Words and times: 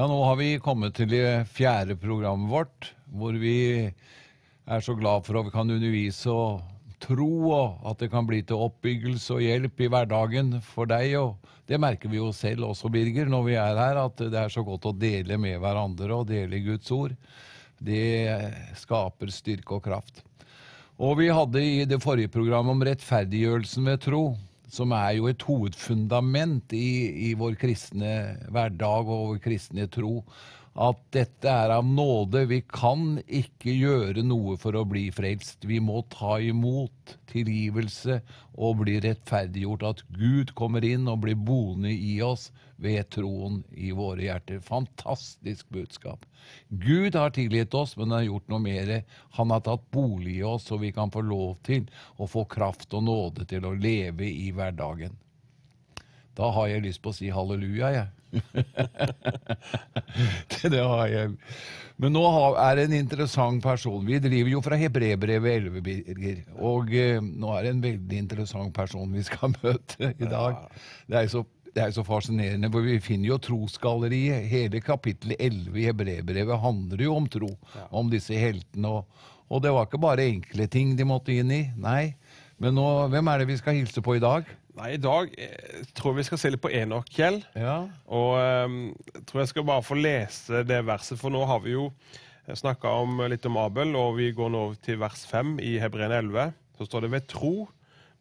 Ja, 0.00 0.06
nå 0.08 0.16
har 0.24 0.38
vi 0.40 0.54
kommet 0.64 0.94
til 0.96 1.10
det 1.12 1.50
fjerde 1.52 1.92
programmet 2.00 2.48
vårt, 2.48 2.86
hvor 3.12 3.34
vi 3.36 3.84
er 3.84 4.80
så 4.80 4.94
glad 4.96 5.26
for 5.26 5.36
at 5.36 5.50
vi 5.50 5.52
kan 5.52 5.72
undervise 5.74 6.32
og 6.32 6.62
tro, 7.04 7.28
og 7.52 7.84
at 7.90 8.00
det 8.00 8.08
kan 8.08 8.24
bli 8.24 8.38
til 8.40 8.62
oppbyggelse 8.64 9.36
og 9.36 9.44
hjelp 9.44 9.82
i 9.84 9.90
hverdagen 9.92 10.54
for 10.64 10.88
deg. 10.88 11.18
og 11.20 11.52
Det 11.68 11.76
merker 11.84 12.08
vi 12.08 12.16
jo 12.16 12.30
selv 12.32 12.70
også, 12.70 12.88
Birger, 12.88 13.28
når 13.28 13.44
vi 13.44 13.58
er 13.60 13.76
her, 13.76 14.00
at 14.06 14.24
det 14.24 14.40
er 14.40 14.48
så 14.48 14.64
godt 14.64 14.88
å 14.88 14.96
dele 14.96 15.36
med 15.36 15.60
hverandre 15.60 16.16
og 16.16 16.30
dele 16.32 16.64
Guds 16.64 16.88
ord. 16.96 17.12
Det 17.76 18.40
skaper 18.80 19.28
styrke 19.28 19.82
og 19.82 19.84
kraft. 19.84 20.24
Og 20.96 21.18
vi 21.20 21.28
hadde 21.28 21.60
i 21.60 21.84
det 21.84 22.00
forrige 22.00 22.32
programmet 22.32 22.72
om 22.72 22.88
rettferdiggjørelsen 22.88 23.92
ved 23.92 24.00
tro, 24.08 24.24
som 24.70 24.94
er 24.94 25.16
jo 25.18 25.28
et 25.30 25.42
hovedfundament 25.46 26.74
i, 26.76 27.30
i 27.30 27.34
vår 27.38 27.58
kristne 27.60 28.14
hverdag 28.52 29.10
og 29.10 29.26
vår 29.32 29.42
kristne 29.44 29.88
tro 29.90 30.20
at 30.80 31.00
dette 31.12 31.50
er 31.50 31.74
av 31.74 31.84
nåde. 31.84 32.46
Vi 32.48 32.62
kan 32.64 33.18
ikke 33.26 33.72
gjøre 33.74 34.24
noe 34.24 34.56
for 34.60 34.78
å 34.78 34.86
bli 34.88 35.10
frelst. 35.12 35.66
Vi 35.68 35.76
må 35.84 36.00
ta 36.12 36.38
imot 36.40 37.16
tilgivelse 37.30 38.20
og 38.56 38.80
bli 38.80 38.96
rettferdiggjort. 39.04 39.84
At 39.90 40.02
Gud 40.16 40.54
kommer 40.56 40.84
inn 40.86 41.04
og 41.10 41.20
blir 41.26 41.36
boende 41.36 41.92
i 41.92 42.16
oss 42.24 42.48
ved 42.80 43.10
troen 43.12 43.60
i 43.76 43.92
våre 43.92 44.24
hjerter. 44.24 44.64
Fantastisk 44.64 45.68
budskap. 45.68 46.24
Gud 46.68 47.18
har 47.18 47.36
tilgitt 47.36 47.76
oss, 47.76 47.96
men 47.98 48.08
han 48.08 48.22
har 48.22 48.28
gjort 48.30 48.48
noe 48.48 48.64
mer. 48.64 48.94
Han 49.36 49.52
har 49.52 49.66
tatt 49.66 49.84
bolig 49.92 50.38
i 50.38 50.46
oss, 50.48 50.70
så 50.70 50.80
vi 50.80 50.94
kan 50.96 51.12
få 51.12 51.20
lov 51.28 51.58
til 51.68 51.90
å 52.16 52.28
få 52.30 52.48
kraft 52.48 52.96
og 52.96 53.04
nåde 53.04 53.44
til 53.52 53.68
å 53.68 53.76
leve 53.76 54.32
i 54.32 54.48
hverdagen. 54.56 55.18
Da 56.40 56.48
har 56.56 56.70
jeg 56.70 56.86
lyst 56.86 57.02
på 57.04 57.12
å 57.12 57.16
si 57.16 57.28
halleluja, 57.32 57.90
jeg. 57.92 58.08
det 60.72 60.80
har 60.80 61.08
jeg. 61.10 61.32
Men 62.00 62.14
nå 62.16 62.22
er 62.56 62.78
det 62.78 62.86
en 62.86 62.94
interessant 62.96 63.60
person. 63.60 64.06
Vi 64.06 64.16
driver 64.24 64.54
jo 64.54 64.62
fra 64.64 64.78
Hebrebrevet 64.80 65.66
11, 65.66 65.82
Birger. 65.84 66.38
Og 66.64 66.94
eh, 66.96 67.20
nå 67.20 67.50
er 67.52 67.66
det 67.66 67.72
en 67.74 67.82
veldig 67.84 68.20
interessant 68.24 68.72
person 68.76 69.12
vi 69.12 69.24
skal 69.26 69.52
møte 69.58 70.14
i 70.16 70.30
dag. 70.30 70.62
Det 71.10 71.24
er 71.24 71.32
så 71.32 71.44
det 71.70 71.84
er 71.84 71.92
så 71.94 72.02
fascinerende, 72.02 72.66
for 72.74 72.82
vi 72.82 72.96
finner 72.98 73.28
jo 73.28 73.36
trosgalleriet. 73.46 74.48
Hele 74.50 74.80
kapittel 74.82 75.36
11 75.36 75.76
i 75.78 75.84
Hebrebrevet 75.86 76.58
handler 76.64 77.04
jo 77.04 77.12
om 77.14 77.28
tro, 77.30 77.50
ja. 77.76 77.84
om 77.94 78.10
disse 78.10 78.34
heltene. 78.34 78.90
Og, 78.90 79.28
og, 79.46 79.62
det 79.62 79.70
var 79.76 79.86
ikke 79.86 80.00
bare 80.02 80.26
enkle 80.32 80.66
ting 80.72 80.96
de 80.98 81.06
måtte 81.06 81.36
inn 81.36 81.52
i. 81.54 81.60
Nei. 81.78 82.16
Men 82.58 82.74
nå, 82.74 82.88
hvem 83.12 83.30
er 83.30 83.38
det 83.38 83.52
vi 83.52 83.60
skal 83.60 83.78
hilse 83.78 84.02
på 84.02 84.18
i 84.18 84.24
dag? 84.24 84.50
Nei, 84.78 84.92
I 84.94 85.00
dag 85.02 85.32
jeg 85.34 85.86
tror 85.98 86.14
vi 86.16 86.24
skal 86.26 86.40
se 86.40 86.50
litt 86.52 86.62
på 86.62 86.70
Enok, 86.72 87.08
Kjell. 87.10 87.40
Ja. 87.58 87.82
Og 88.06 88.34
jeg 88.38 89.24
tror 89.28 89.42
jeg 89.42 89.50
skal 89.52 89.66
bare 89.66 89.86
få 89.86 89.98
lese 89.98 90.62
det 90.66 90.80
verset, 90.86 91.18
for 91.20 91.34
nå 91.34 91.42
har 91.48 91.62
vi 91.64 91.74
jo 91.74 91.88
eh, 91.90 92.54
snakka 92.54 92.92
litt 93.32 93.48
om 93.50 93.58
Abel, 93.62 93.96
og 93.98 94.16
vi 94.20 94.30
går 94.36 94.52
nå 94.54 94.64
til 94.84 95.00
vers 95.02 95.24
5 95.30 95.58
i 95.64 95.76
Hebreen 95.82 96.14
11. 96.22 96.54
Så 96.78 96.88
står 96.88 97.06
det 97.06 97.14
ved 97.16 97.28
tro 97.30 97.54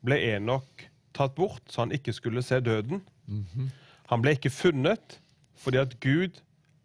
ble 0.06 0.18
Enok 0.32 0.88
tatt 1.16 1.36
bort, 1.38 1.64
så 1.70 1.84
han 1.84 1.94
ikke 1.96 2.16
skulle 2.16 2.44
se 2.46 2.60
døden. 2.60 3.04
Mm 3.28 3.46
-hmm. 3.46 3.70
Han 4.10 4.22
ble 4.22 4.32
ikke 4.32 4.50
funnet 4.50 5.20
fordi 5.60 5.78
at 5.78 6.00
Gud 6.00 6.40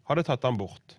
hadde 0.09 0.23
tatt 0.23 0.43
ham 0.43 0.57
bort. 0.57 0.97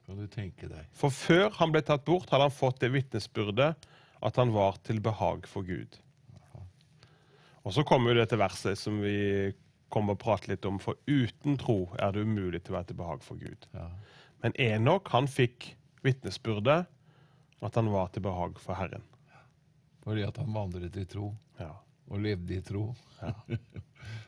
For 0.93 1.11
før 1.11 1.51
han 1.59 1.73
ble 1.73 1.83
tatt 1.83 2.05
bort, 2.05 2.31
hadde 2.31 2.49
han 2.49 2.51
fått 2.51 2.81
det 2.81 2.93
vitnesbyrdet 2.93 3.75
at 4.23 4.37
han 4.37 4.53
var 4.55 4.79
til 4.83 5.01
behag 5.01 5.47
for 5.47 5.63
Gud. 5.63 5.99
Og 7.67 7.75
så 7.75 7.83
kommer 7.87 8.13
jo 8.13 8.21
dette 8.21 8.39
verset 8.39 8.79
som 8.79 9.01
vi 9.03 9.51
kommer 9.91 10.15
å 10.15 10.21
prate 10.21 10.53
litt 10.53 10.67
om. 10.69 10.79
For 10.83 10.99
uten 11.11 11.59
tro 11.59 11.81
er 11.99 12.15
det 12.15 12.23
umulig 12.23 12.63
til 12.63 12.75
å 12.75 12.79
være 12.79 12.93
til 12.93 13.01
behag 13.01 13.25
for 13.27 13.43
Gud. 13.43 13.67
Ja. 13.75 13.89
Men 14.45 14.55
Enok 14.63 15.11
han 15.11 15.27
fikk 15.31 15.73
vitnesbyrdet 16.07 16.85
at 17.67 17.79
han 17.81 17.91
var 17.91 18.13
til 18.15 18.23
behag 18.27 18.61
for 18.63 18.79
Herren. 18.79 19.03
Fordi 20.07 20.23
at 20.23 20.39
han 20.39 20.55
vandret 20.55 20.95
i 21.01 21.07
tro 21.11 21.33
ja. 21.59 21.73
og 22.07 22.23
levde 22.23 22.55
i 22.55 22.63
tro. 22.63 22.93
Ja. 23.19 23.35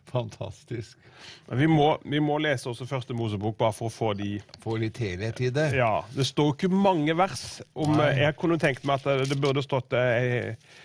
Fantastisk. 0.08 0.98
Men 1.46 1.60
vi 1.60 1.68
må, 1.70 1.86
vi 2.02 2.18
må, 2.24 2.38
lese 2.42 2.70
også 2.72 2.88
første 2.88 3.14
Mosebok 3.14 3.58
bare 3.60 3.76
for 3.76 3.90
å 3.90 3.92
få 3.92 4.12
de 4.18 4.38
Få 4.62 4.78
litt 4.80 4.98
helhet 4.98 5.38
i 5.44 5.52
det. 5.54 5.68
Ja. 5.78 6.00
Det 6.10 6.26
står 6.26 6.54
ikke 6.56 6.72
mange 6.72 7.14
vers. 7.14 7.60
om, 7.78 8.00
Jeg 8.00 8.34
kunne 8.40 8.58
tenkt 8.58 8.88
meg 8.88 9.04
at 9.04 9.28
det 9.30 9.38
burde 9.38 9.62
stått 9.62 9.94
eh, 9.94 10.26
eh, 10.26 10.78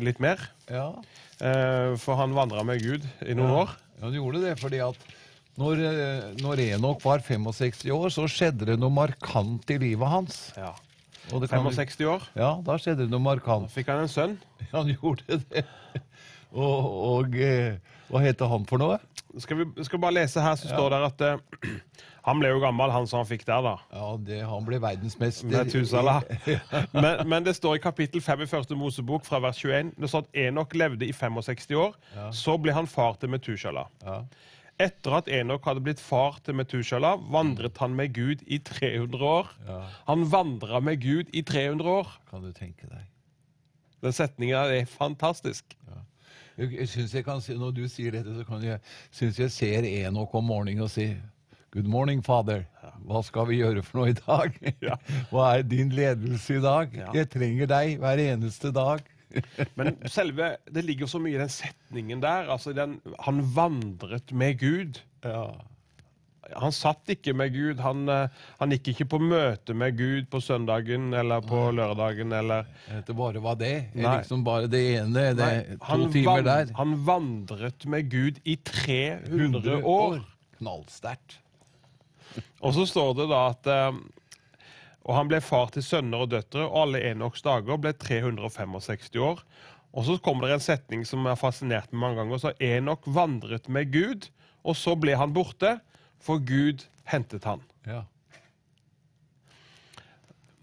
litt 0.00 0.20
mer. 0.22 0.40
Ja. 0.70 0.94
Eh, 1.40 1.96
for 2.00 2.20
han 2.20 2.36
vandra 2.36 2.62
med 2.68 2.82
Gud 2.84 3.06
i 3.24 3.32
noen 3.32 3.48
ja. 3.48 3.62
år. 3.62 3.72
Ja, 3.96 4.04
han 4.06 4.16
gjorde 4.18 4.42
det 4.44 4.54
fordi 4.60 4.82
at 4.84 5.08
når, 5.60 5.82
eh, 5.88 6.28
når 6.40 6.62
Enok 6.66 7.04
var 7.04 7.24
65 7.24 7.88
år, 7.94 8.12
så 8.12 8.26
skjedde 8.30 8.68
det 8.68 8.76
noe 8.80 8.92
markant 8.92 9.72
i 9.72 9.78
livet 9.80 10.12
hans. 10.12 10.38
Ja. 10.56 10.74
65 11.30 12.06
år? 12.10 12.24
Ja, 12.36 12.54
da 12.64 12.76
skjedde 12.80 13.06
det 13.06 13.12
noe 13.12 13.22
markant. 13.22 13.68
Da 13.68 13.74
fikk 13.74 13.90
han 13.92 14.04
en 14.04 14.12
sønn. 14.12 14.38
Ja, 14.70 14.82
han 14.82 14.92
gjorde 14.92 15.40
det. 15.50 15.64
Og, 16.52 16.90
og 17.14 17.36
eh, 17.38 17.78
hva 18.10 18.22
heter 18.24 18.50
han 18.50 18.66
for 18.66 18.82
noe? 18.82 18.98
Skal 19.38 19.60
vi 19.60 19.84
skal 19.86 20.00
bare 20.02 20.16
lese 20.18 20.42
her, 20.42 20.56
så 20.58 20.66
ja. 20.66 20.74
står 20.74 20.90
det 20.90 21.00
at 21.06 21.24
uh, 21.38 21.74
han 22.26 22.40
ble 22.42 22.50
jo 22.50 22.60
gammel, 22.62 22.90
han 22.90 23.06
som 23.06 23.22
han 23.22 23.28
fikk 23.28 23.44
der, 23.46 23.62
da. 23.62 23.74
Ja, 23.94 24.08
det, 24.26 24.40
Han 24.50 24.66
ble 24.66 24.80
verdensmester. 24.82 25.46
Med 25.50 25.70
Tusala. 25.70 26.18
men, 26.96 27.22
men, 27.30 27.46
det 27.46 27.54
står 27.58 27.78
i 27.78 27.82
kapittel 27.84 28.22
5 28.24 28.44
i 28.44 28.48
første 28.50 28.78
Mosebok 28.78 29.26
fra 29.28 29.40
vers 29.44 29.60
21 29.62 29.94
det 30.00 30.10
står 30.10 30.26
at 30.26 30.40
Enok 30.48 30.74
levde 30.74 31.06
i 31.06 31.12
65 31.14 31.70
år. 31.78 31.94
Ja. 32.16 32.30
Så 32.34 32.56
ble 32.58 32.74
han 32.74 32.90
far 32.90 33.20
til 33.22 33.30
Metushala. 33.30 33.86
Ja. 34.02 34.24
Etter 34.80 35.18
at 35.20 35.28
Enok 35.28 35.66
hadde 35.68 35.84
blitt 35.84 36.00
far 36.02 36.40
til 36.44 36.56
Metushala, 36.56 37.14
vandret 37.30 37.78
han 37.82 37.94
med 37.94 38.14
Gud 38.16 38.42
i 38.48 38.58
300 38.64 39.22
år. 39.22 39.54
Ja. 39.68 39.80
Han 40.08 40.26
vandra 40.32 40.80
med 40.82 41.02
Gud 41.04 41.30
i 41.36 41.44
300 41.46 41.96
år. 42.00 42.14
Kan 42.32 42.42
du 42.42 42.50
tenke 42.56 42.88
deg. 42.90 43.06
Den 44.00 44.16
setninga 44.16 44.64
er 44.72 44.88
fantastisk. 44.88 45.76
Ja. 45.86 46.00
Jeg, 46.58 46.88
synes 46.88 47.14
jeg 47.14 47.24
kan 47.24 47.40
si, 47.40 47.54
Når 47.58 47.70
du 47.76 47.84
sier 47.88 48.10
dette, 48.16 48.34
så 48.36 48.44
kan 48.48 48.64
jeg, 48.64 48.80
synes 49.10 49.38
jeg 49.38 49.50
ser 49.54 49.86
Enok 49.88 50.34
om 50.34 50.44
morgenen 50.50 50.82
og 50.86 50.90
sier 50.90 51.16
Good 51.70 51.86
morning, 51.86 52.18
Father. 52.26 52.64
Hva 53.06 53.20
skal 53.22 53.46
vi 53.46 53.60
gjøre 53.60 53.84
for 53.86 54.00
noe 54.00 54.10
i 54.10 54.16
dag? 54.18 54.56
Hva 55.30 55.44
er 55.54 55.62
din 55.70 55.92
ledelse 55.94 56.56
i 56.58 56.62
dag? 56.64 56.96
Jeg 57.14 57.28
trenger 57.30 57.70
deg 57.70 58.00
hver 58.02 58.22
eneste 58.24 58.72
dag. 58.74 59.04
Men 59.78 59.94
selve, 60.10 60.56
det 60.66 60.82
ligger 60.82 61.06
så 61.06 61.20
mye 61.22 61.36
i 61.36 61.38
den 61.38 61.52
setningen 61.54 62.22
der. 62.24 62.50
altså 62.50 62.74
den, 62.74 62.98
Han 63.22 63.44
vandret 63.54 64.32
med 64.34 64.58
Gud. 64.58 64.98
Ja. 65.22 65.44
Han 66.56 66.72
satt 66.74 67.10
ikke 67.14 67.34
med 67.36 67.52
Gud. 67.54 67.80
Han, 67.84 68.04
eh, 68.10 68.46
han, 68.60 68.74
gikk 68.74 68.92
ikke 68.94 69.06
på 69.14 69.20
møte 69.22 69.74
med 69.76 69.98
Gud 69.98 70.28
på 70.32 70.40
søndagen 70.42 71.12
eller 71.16 71.44
på 71.46 71.68
lørdagen. 71.76 72.32
eller... 72.32 72.68
Det 73.06 73.16
bare 73.16 73.42
var 73.42 73.58
det? 73.60 73.90
Nei. 73.94 74.16
Liksom 74.20 74.44
bare 74.46 74.70
det 74.70 74.82
ene? 74.96 75.26
Det, 75.36 75.44
Nei, 75.44 75.78
to 75.86 76.08
timer 76.14 76.46
der? 76.46 76.72
Han 76.78 76.96
vandret 77.06 77.86
med 77.86 78.10
Gud 78.12 78.40
i 78.44 78.56
300 78.56 79.80
år. 79.80 79.84
år. 79.84 80.22
Knallsterkt. 80.60 81.40
Og 82.64 82.74
så 82.76 82.86
står 82.86 83.14
det 83.22 83.30
da 83.32 83.42
at 83.50 83.70
eh, 83.70 84.00
Og 85.00 85.16
han 85.16 85.30
ble 85.30 85.40
far 85.42 85.72
til 85.74 85.82
sønner 85.82 86.26
og 86.26 86.30
døtre, 86.30 86.66
og 86.68 86.76
alle 86.84 87.00
Enoks 87.08 87.42
dager 87.42 87.78
ble 87.80 87.94
365 87.96 89.16
år. 89.18 89.40
Og 89.90 90.06
så 90.06 90.18
kommer 90.22 90.46
det 90.46 90.58
en 90.58 90.62
setning 90.62 91.06
som 91.08 91.24
har 91.26 91.38
fascinert 91.40 91.90
meg 91.90 92.02
mange 92.04 92.20
ganger. 92.20 92.42
Så 92.42 92.52
Enok 92.62 93.08
vandret 93.10 93.66
med 93.72 93.90
Gud, 93.94 94.28
og 94.62 94.76
så 94.78 94.94
ble 94.98 95.16
han 95.18 95.34
borte, 95.34 95.78
for 96.20 96.40
Gud 96.44 96.86
hentet 97.10 97.44
han. 97.48 97.62
Ja. 97.88 98.04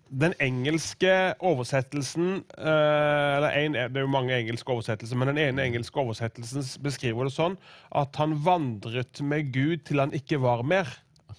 Den 0.07 0.33
engelske 0.39 1.11
oversettelsen 1.43 2.43
eh, 2.55 3.35
eller 3.35 3.49
en, 3.59 3.73
Det 3.75 3.99
er 3.99 4.05
jo 4.05 4.11
mange 4.11 4.37
engelske 4.37 4.71
oversettelser, 4.71 5.19
men 5.19 5.33
den 5.33 5.41
ene 5.41 5.65
engelske 5.67 5.99
oversettelsen 5.99 6.63
beskriver 6.83 7.27
det 7.27 7.35
sånn 7.35 7.57
at 7.91 8.15
han 8.21 8.37
vandret 8.45 9.19
med 9.19 9.51
Gud 9.51 9.83
til 9.87 9.99
han 10.03 10.15
ikke 10.15 10.41
var 10.43 10.63
mer. 10.63 10.87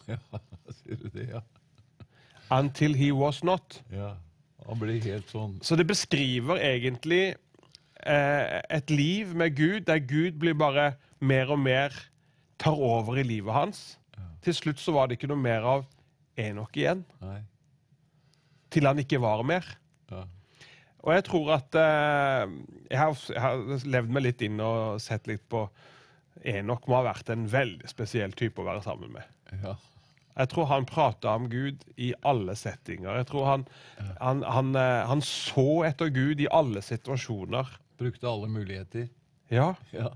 Ja, 0.09 0.17
sier 0.73 0.97
du 0.97 1.09
det, 1.13 1.27
ja. 1.35 1.43
Until 2.57 2.95
he 2.97 3.11
was 3.13 3.43
not. 3.45 3.83
Ja, 3.93 4.15
han 4.65 4.79
blir 4.81 5.03
helt 5.05 5.29
sånn 5.29 5.59
Så 5.61 5.77
det 5.77 5.85
beskriver 5.89 6.57
egentlig 6.65 7.35
eh, 8.05 8.61
et 8.73 8.93
liv 8.93 9.35
med 9.37 9.57
Gud, 9.57 9.83
der 9.89 10.01
Gud 10.01 10.41
blir 10.41 10.57
bare 10.57 10.95
mer 11.21 11.53
og 11.53 11.61
mer 11.61 11.93
tar 12.59 12.77
over 12.77 13.21
i 13.21 13.27
livet 13.27 13.53
hans. 13.55 13.99
Ja. 14.49 14.53
Til 14.55 14.57
slutt 14.57 14.81
så 14.81 14.95
var 14.97 15.09
det 15.09 15.19
ikke 15.19 15.29
noe 15.29 15.41
mer 15.45 15.65
av 15.69 15.87
Enok 16.39 16.77
igjen. 16.79 17.03
Nei. 17.21 17.43
Til 18.73 18.87
han 18.89 19.01
ikke 19.03 19.21
var 19.21 19.43
mer. 19.45 19.67
Ja. 20.09 20.23
Og 21.05 21.13
jeg 21.13 21.25
tror 21.29 21.51
at 21.59 21.77
eh, 21.77 22.55
jeg, 22.89 22.99
har, 23.01 23.19
jeg, 23.29 23.43
har, 23.43 23.85
levd 23.93 24.15
meg 24.15 24.25
litt 24.25 24.45
inn 24.47 24.63
og 24.65 25.03
sett 25.03 25.29
litt 25.29 25.45
på 25.51 25.67
Enok 26.49 26.87
må 26.87 27.01
ha 27.01 27.09
vært 27.11 27.33
en 27.35 27.45
veldig 27.51 27.91
spesiell 27.91 28.33
type 28.39 28.63
å 28.63 28.67
være 28.69 28.85
sammen 28.87 29.13
med. 29.17 29.27
Ja. 29.65 29.75
Jeg 30.39 30.53
tror 30.53 30.69
han 30.71 30.87
prata 30.87 31.35
om 31.35 31.49
Gud 31.51 31.83
i 31.99 32.13
alle 32.23 32.55
settinger. 32.57 33.19
Jeg 33.19 33.27
tror 33.29 33.49
han, 33.49 33.67
han, 34.23 34.45
han, 34.47 34.73
eh, 34.79 35.03
han, 35.11 35.25
så 35.27 35.83
etter 35.89 36.13
Gud 36.15 36.41
i 36.41 36.49
alle 36.55 36.81
situasjoner. 36.85 37.75
Brukte 37.99 38.31
alle 38.31 38.49
muligheter. 38.49 39.09
Ja. 39.51 39.73
ja. 39.91 40.13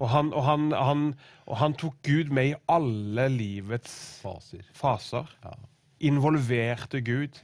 Og 0.00 0.08
han, 0.12 0.32
og, 0.32 0.42
han, 0.44 0.66
han, 0.76 1.06
og 1.46 1.56
han 1.62 1.74
tok 1.80 1.96
Gud 2.06 2.32
med 2.34 2.52
i 2.52 2.58
alle 2.72 3.28
livets 3.32 3.96
Faser. 4.22 4.66
faser. 4.76 5.30
Ja. 5.44 5.54
Involverte 6.10 7.00
Gud. 7.00 7.38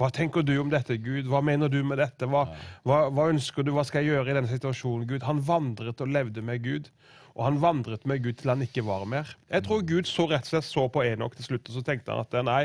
Hva 0.00 0.08
tenker 0.14 0.42
du 0.46 0.54
om 0.62 0.70
dette, 0.72 0.96
Gud? 0.96 1.26
Hva 1.28 1.42
mener 1.44 1.68
du 1.68 1.82
med 1.84 2.00
dette? 2.00 2.24
Hva, 2.30 2.46
hva, 2.88 3.02
hva 3.12 3.26
ønsker 3.34 3.66
du? 3.66 3.74
Hva 3.76 3.84
skal 3.84 4.00
jeg 4.06 4.14
gjøre 4.14 4.32
i 4.32 4.36
denne 4.38 4.48
situasjonen, 4.48 5.04
Gud? 5.10 5.26
Han 5.28 5.42
vandret 5.44 6.00
og 6.00 6.08
levde 6.14 6.44
med 6.44 6.64
Gud. 6.64 6.88
Og 7.36 7.44
han 7.44 7.60
vandret 7.62 8.06
med 8.08 8.24
Gud 8.24 8.40
til 8.40 8.50
han 8.50 8.64
ikke 8.64 8.82
var 8.86 9.04
mer. 9.06 9.28
Jeg 9.52 9.62
tror 9.68 9.84
Gud 9.86 10.08
så 10.10 10.24
rett 10.30 10.48
og 10.48 10.54
slett 10.54 10.66
så 10.66 10.86
på 10.90 11.04
Enok 11.06 11.36
til 11.38 11.46
slutt, 11.52 11.68
og 11.70 11.76
så 11.76 11.84
tenkte 11.86 12.10
han 12.16 12.24
at 12.24 12.34
nei, 12.48 12.62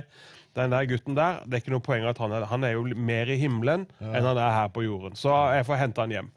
den 0.57 0.73
der 0.73 0.87
gutten 0.89 1.17
der, 1.17 1.43
det 1.45 1.57
er 1.59 1.61
ikke 1.61 1.73
noe 1.75 1.83
poeng 1.85 2.07
at 2.09 2.19
han 2.21 2.33
er 2.33 2.45
Han 2.49 2.63
er 2.65 2.73
jo 2.75 2.83
mer 2.95 3.29
i 3.29 3.37
himmelen 3.41 3.85
enn 3.99 4.25
han 4.25 4.37
er 4.37 4.55
her 4.55 4.71
på 4.73 4.85
jorden. 4.85 5.17
Så 5.17 5.33
jeg 5.53 5.67
får 5.67 5.81
hente 5.83 6.01
han 6.01 6.13
hjem. 6.15 6.31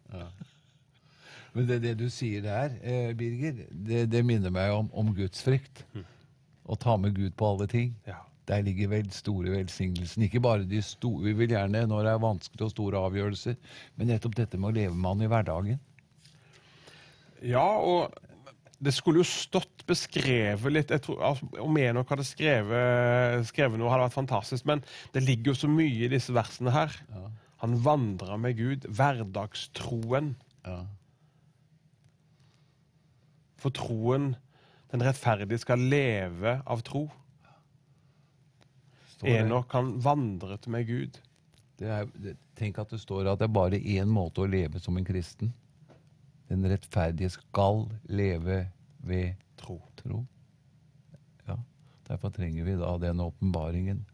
Men 1.57 1.65
det, 1.71 1.81
det 1.87 1.95
du 1.97 2.07
sier 2.13 2.45
der, 2.45 2.77
eh, 2.85 3.11
Birger, 3.17 3.65
det, 3.73 4.05
det 4.13 4.23
minner 4.29 4.53
meg 4.53 4.75
om, 4.77 4.91
om 4.93 5.15
gudsfrykt. 5.17 5.87
Å 6.67 6.77
ta 6.77 6.97
med 7.01 7.17
Gud 7.17 7.33
på 7.39 7.49
alle 7.49 7.69
ting. 7.71 7.95
Ja. 8.09 8.21
Der 8.47 8.63
ligger 8.63 8.93
vel 8.93 9.09
store 9.15 9.55
velsignelsen. 9.55 10.27
Ikke 10.27 10.43
bare 10.43 10.67
de 10.69 10.83
store, 10.85 11.25
vi 11.25 11.33
vil 11.39 11.55
gjerne 11.55 11.87
når 11.89 12.05
det 12.05 12.13
er 12.13 12.23
vanskelige 12.23 12.69
og 12.69 12.75
store 12.75 13.01
avgjørelser, 13.09 13.57
men 13.97 14.13
nettopp 14.13 14.37
dette 14.39 14.61
med 14.61 14.71
å 14.71 14.77
leve 14.77 14.95
med 14.95 15.09
han 15.09 15.25
i 15.25 15.31
hverdagen. 15.33 15.81
Ja, 17.47 17.65
og 17.65 18.15
det 18.83 18.93
skulle 18.93 19.23
jo 19.23 19.29
stått 19.29 19.87
beskrevet 19.89 20.73
litt 20.73 20.93
jeg 20.93 21.03
tror, 21.05 21.21
altså, 21.25 21.49
Om 21.63 21.79
Enok 21.81 22.11
hadde 22.13 22.27
skrevet, 22.29 23.47
skrevet 23.49 23.81
noe, 23.81 23.89
hadde 23.93 24.11
vært 24.11 24.19
fantastisk. 24.19 24.69
Men 24.69 24.85
det 25.17 25.25
ligger 25.25 25.55
jo 25.55 25.61
så 25.63 25.73
mye 25.73 26.05
i 26.05 26.13
disse 26.13 26.35
versene 26.37 26.75
her. 26.75 26.93
Han 27.65 27.81
vandra 27.83 28.37
med 28.41 28.61
Gud. 28.61 28.87
Hverdagstroen. 28.93 30.35
Ja. 30.69 30.83
For 33.67 33.75
troen, 33.75 34.29
den 34.95 35.03
rettferdige, 35.03 35.59
skal 35.59 35.81
leve 35.91 36.61
av 36.71 36.85
tro. 36.87 37.09
Det- 39.19 39.33
Enok, 39.41 39.73
han 39.73 39.97
vandret 40.01 40.69
med 40.71 40.87
Gud. 40.87 41.19
Det 41.79 41.89
er, 41.89 42.07
det, 42.15 42.37
tenk 42.57 42.79
at 42.79 42.93
det 42.95 43.01
står 43.03 43.27
at 43.33 43.41
det 43.41 43.49
er 43.49 43.53
bare 43.57 43.81
én 43.81 44.07
måte 44.07 44.45
å 44.45 44.47
leve 44.49 44.79
som 44.81 44.97
en 44.97 45.05
kristen. 45.05 45.51
Den 46.49 46.63
rettferdige 46.71 47.31
skal 47.35 47.89
leve 48.09 48.69
ved 49.03 49.35
Tro. 49.57 49.81
tro. 49.97 50.21
Ja, 51.49 51.57
Derfor 52.07 52.31
trenger 52.31 52.65
vi 52.65 52.77
da 52.77 52.93
den 52.99 53.19
åpenbaringen 53.21 54.05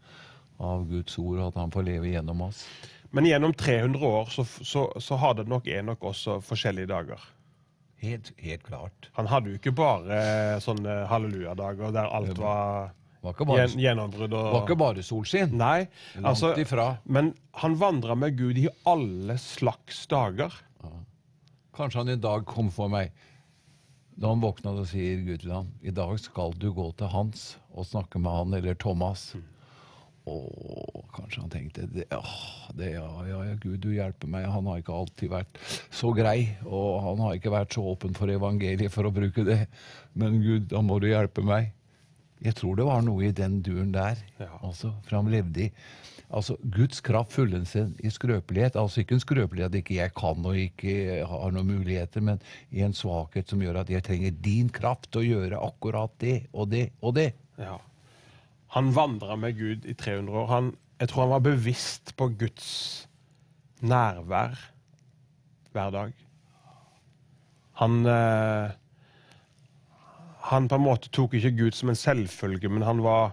av 0.58 0.86
Guds 0.88 1.18
ord, 1.18 1.38
og 1.38 1.46
at 1.48 1.60
han 1.60 1.70
får 1.74 1.84
leve 1.84 2.08
gjennom 2.14 2.40
oss. 2.46 2.64
Men 3.10 3.26
gjennom 3.26 3.52
300 3.52 4.00
år 4.06 4.30
så, 4.30 4.44
så, 4.64 4.86
så 5.02 5.16
hadde 5.20 5.44
nok 5.44 5.66
Enok 5.68 6.00
også 6.14 6.40
forskjellige 6.40 6.88
dager. 6.88 7.20
Helt, 8.02 8.32
helt 8.42 8.64
klart. 8.66 9.10
Han 9.14 9.28
hadde 9.30 9.52
jo 9.52 9.60
ikke 9.60 9.74
bare 9.78 10.18
sånne 10.64 11.04
hallelujadager 11.10 11.94
der 11.94 12.10
alt 12.10 12.40
var 12.42 12.90
var 13.22 13.36
ikke 13.36 13.46
bare, 13.46 13.66
gjennombrudd 13.78 14.32
det 14.32 14.38
var 14.50 14.64
ikke 14.64 14.76
bare 14.80 15.02
solskinn. 15.06 15.52
Nei, 15.54 15.84
Langt 16.16 16.26
altså 16.32 16.48
ifra. 16.58 16.86
Men 17.06 17.30
han 17.62 17.76
vandra 17.78 18.16
med 18.18 18.34
Gud 18.38 18.58
i 18.58 18.66
alle 18.90 19.36
slags 19.38 20.00
dager. 20.10 20.56
Kanskje 21.72 22.02
han 22.02 22.10
en 22.16 22.24
dag 22.24 22.42
kom 22.50 22.72
for 22.74 22.90
meg 22.92 23.14
da 24.12 24.28
han 24.28 24.42
våkna 24.42 24.74
og 24.76 24.84
sier 24.90 25.22
Gud 25.24 25.40
til 25.40 25.54
ham 25.54 25.70
i 25.80 25.92
dag 25.94 26.18
skal 26.20 26.52
du 26.60 26.68
gå 26.76 26.84
til 27.00 27.08
Hans 27.14 27.54
og 27.72 27.86
snakke 27.88 28.20
med 28.20 28.34
han 28.34 28.58
eller 28.58 28.76
Thomas. 28.76 29.30
Og 30.30 31.02
kanskje 31.16 31.40
han 31.42 31.50
tenkte 31.50 31.86
det, 31.90 32.04
åh, 32.14 32.68
det, 32.78 32.92
ja, 32.94 33.06
ja, 33.26 33.40
ja, 33.48 33.54
Gud, 33.58 33.80
du 33.82 33.88
hjelper 33.90 34.30
meg. 34.30 34.46
Han 34.46 34.68
har 34.70 34.78
ikke 34.82 34.94
alltid 34.94 35.32
vært 35.32 35.58
så 35.90 36.12
grei, 36.14 36.52
og 36.62 37.00
han 37.08 37.22
har 37.24 37.38
ikke 37.40 37.50
vært 37.54 37.74
så 37.74 37.82
åpen 37.90 38.14
for 38.14 38.30
evangeliet, 38.30 38.92
for 38.94 39.08
å 39.08 39.14
bruke 39.14 39.42
det. 39.48 39.64
Men 40.14 40.38
Gud, 40.44 40.68
da 40.70 40.82
må 40.84 41.00
du 41.02 41.08
hjelpe 41.10 41.42
meg. 41.46 41.72
Jeg 42.42 42.54
tror 42.58 42.78
det 42.78 42.86
var 42.86 43.02
noe 43.06 43.28
i 43.28 43.34
den 43.34 43.60
duren 43.66 43.90
der, 43.94 44.18
Ja. 44.38 44.48
altså, 44.62 44.92
for 45.06 45.18
han 45.20 45.30
levde 45.30 45.68
i 45.68 45.72
Altså, 46.32 46.54
Guds 46.64 47.02
kraft 47.04 47.34
fullendes 47.34 47.74
i 48.00 48.08
skrøpelighet. 48.08 48.72
Altså 48.80 49.02
ikke 49.02 49.18
en 49.18 49.20
skrøpelighet 49.20 49.68
at 49.68 49.74
ikke 49.82 49.98
jeg 49.98 50.14
kan 50.16 50.46
og 50.48 50.56
ikke 50.56 50.94
har 51.28 51.50
noen 51.52 51.68
muligheter, 51.68 52.24
men 52.24 52.40
i 52.72 52.80
en 52.86 52.94
svakhet 52.96 53.50
som 53.52 53.60
gjør 53.60 53.82
at 53.82 53.90
jeg 53.92 54.00
trenger 54.06 54.32
din 54.40 54.70
kraft 54.72 55.10
til 55.12 55.20
å 55.20 55.26
gjøre 55.28 55.60
akkurat 55.60 56.14
det 56.24 56.46
og 56.54 56.70
det 56.72 56.86
og 57.04 57.18
det. 57.18 57.34
Ja. 57.60 57.76
Han 58.72 58.94
vandra 58.96 59.36
med 59.36 59.58
Gud 59.58 59.84
i 59.84 59.94
300 59.94 60.38
år. 60.38 60.46
Han, 60.46 60.76
jeg 61.00 61.08
tror 61.08 61.22
han 61.22 61.30
var 61.30 61.44
bevisst 61.44 62.14
på 62.16 62.28
Guds 62.40 63.08
nærvær 63.80 64.56
hver 65.72 65.90
dag. 65.90 66.12
Han 67.72 68.06
eh, 68.06 68.70
Han 70.42 70.68
på 70.68 70.74
en 70.74 70.82
måte 70.82 71.08
tok 71.08 71.34
ikke 71.34 71.56
Gud 71.56 71.72
som 71.72 71.88
en 71.88 71.96
selvfølge, 71.96 72.68
men 72.68 72.82
han 72.82 73.02
var 73.02 73.32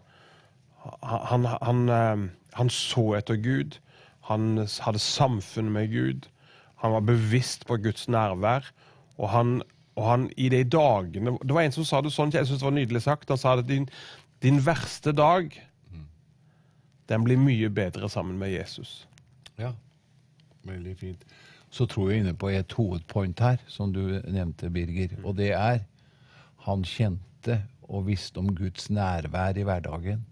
Han, 1.04 1.46
han, 1.46 1.90
eh, 1.90 2.30
han 2.54 2.70
så 2.70 3.14
etter 3.14 3.36
Gud. 3.36 3.80
Han 4.22 4.68
hadde 4.82 5.00
samfunn 5.00 5.70
med 5.70 5.92
Gud. 5.92 6.30
Han 6.76 6.92
var 6.92 7.00
bevisst 7.00 7.66
på 7.68 7.78
Guds 7.78 8.08
nærvær. 8.08 8.72
Og 9.18 9.30
han, 9.30 9.62
og 9.96 10.10
han 10.10 10.30
i 10.38 10.50
de 10.50 10.64
dagene 10.64 11.38
Det 11.44 11.54
var 11.54 11.62
en 11.62 11.72
som 11.72 11.86
sa 11.86 12.02
det 12.02 12.14
sånn, 12.14 12.32
jeg 12.34 12.48
synes 12.48 12.60
det 12.60 12.66
var 12.66 12.76
nydelig 12.78 13.02
sagt. 13.02 13.30
Han 13.30 13.38
sa 13.38 13.58
at 13.58 13.68
din, 13.68 13.90
din 14.44 14.62
verste 14.64 15.12
dag, 15.16 15.54
den 17.10 17.24
blir 17.26 17.40
mye 17.42 17.70
bedre 17.74 18.10
sammen 18.10 18.38
med 18.40 18.54
Jesus. 18.54 19.08
Ja, 19.58 19.74
veldig 20.68 20.96
fint. 20.98 21.24
Så 21.74 21.86
tror 21.90 22.12
jeg 22.12 22.24
inne 22.24 22.36
på 22.38 22.52
et 22.54 22.74
hovedpoint 22.78 23.42
her, 23.44 23.60
som 23.70 23.94
du 23.94 24.02
nevnte, 24.30 24.70
Birger. 24.74 25.16
Og 25.24 25.36
det 25.38 25.52
er 25.58 25.84
han 26.66 26.86
kjente 26.86 27.62
og 27.90 28.08
visste 28.10 28.42
om 28.42 28.50
Guds 28.56 28.90
nærvær 28.94 29.58
i 29.58 29.66
hverdagen. 29.66 30.24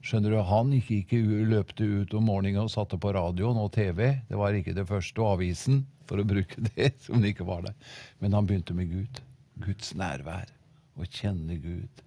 Skjønner 0.00 0.32
du, 0.32 0.38
Han 0.48 0.72
gikk 0.72 0.90
ikke 1.02 1.46
løpte 1.50 1.84
ut 1.84 2.14
om 2.16 2.24
morgenen 2.30 2.64
og 2.64 2.72
satte 2.72 2.98
på 2.98 3.12
radioen 3.12 3.58
og 3.60 3.72
TV. 3.74 4.22
Det 4.28 4.38
var 4.38 4.56
ikke 4.56 4.74
det 4.74 4.86
første, 4.88 5.20
og 5.20 5.36
avisen, 5.36 5.84
for 6.08 6.22
å 6.22 6.26
bruke 6.26 6.62
det, 6.72 6.94
som 7.04 7.20
det 7.20 7.34
ikke 7.34 7.48
var 7.48 7.66
der. 7.68 7.76
Men 8.18 8.34
han 8.34 8.48
begynte 8.48 8.74
med 8.74 8.90
Gud. 8.90 9.20
Guds 9.60 9.92
nærvær. 9.94 10.48
Å 10.96 11.06
kjenne 11.06 11.58
Gud. 11.60 12.02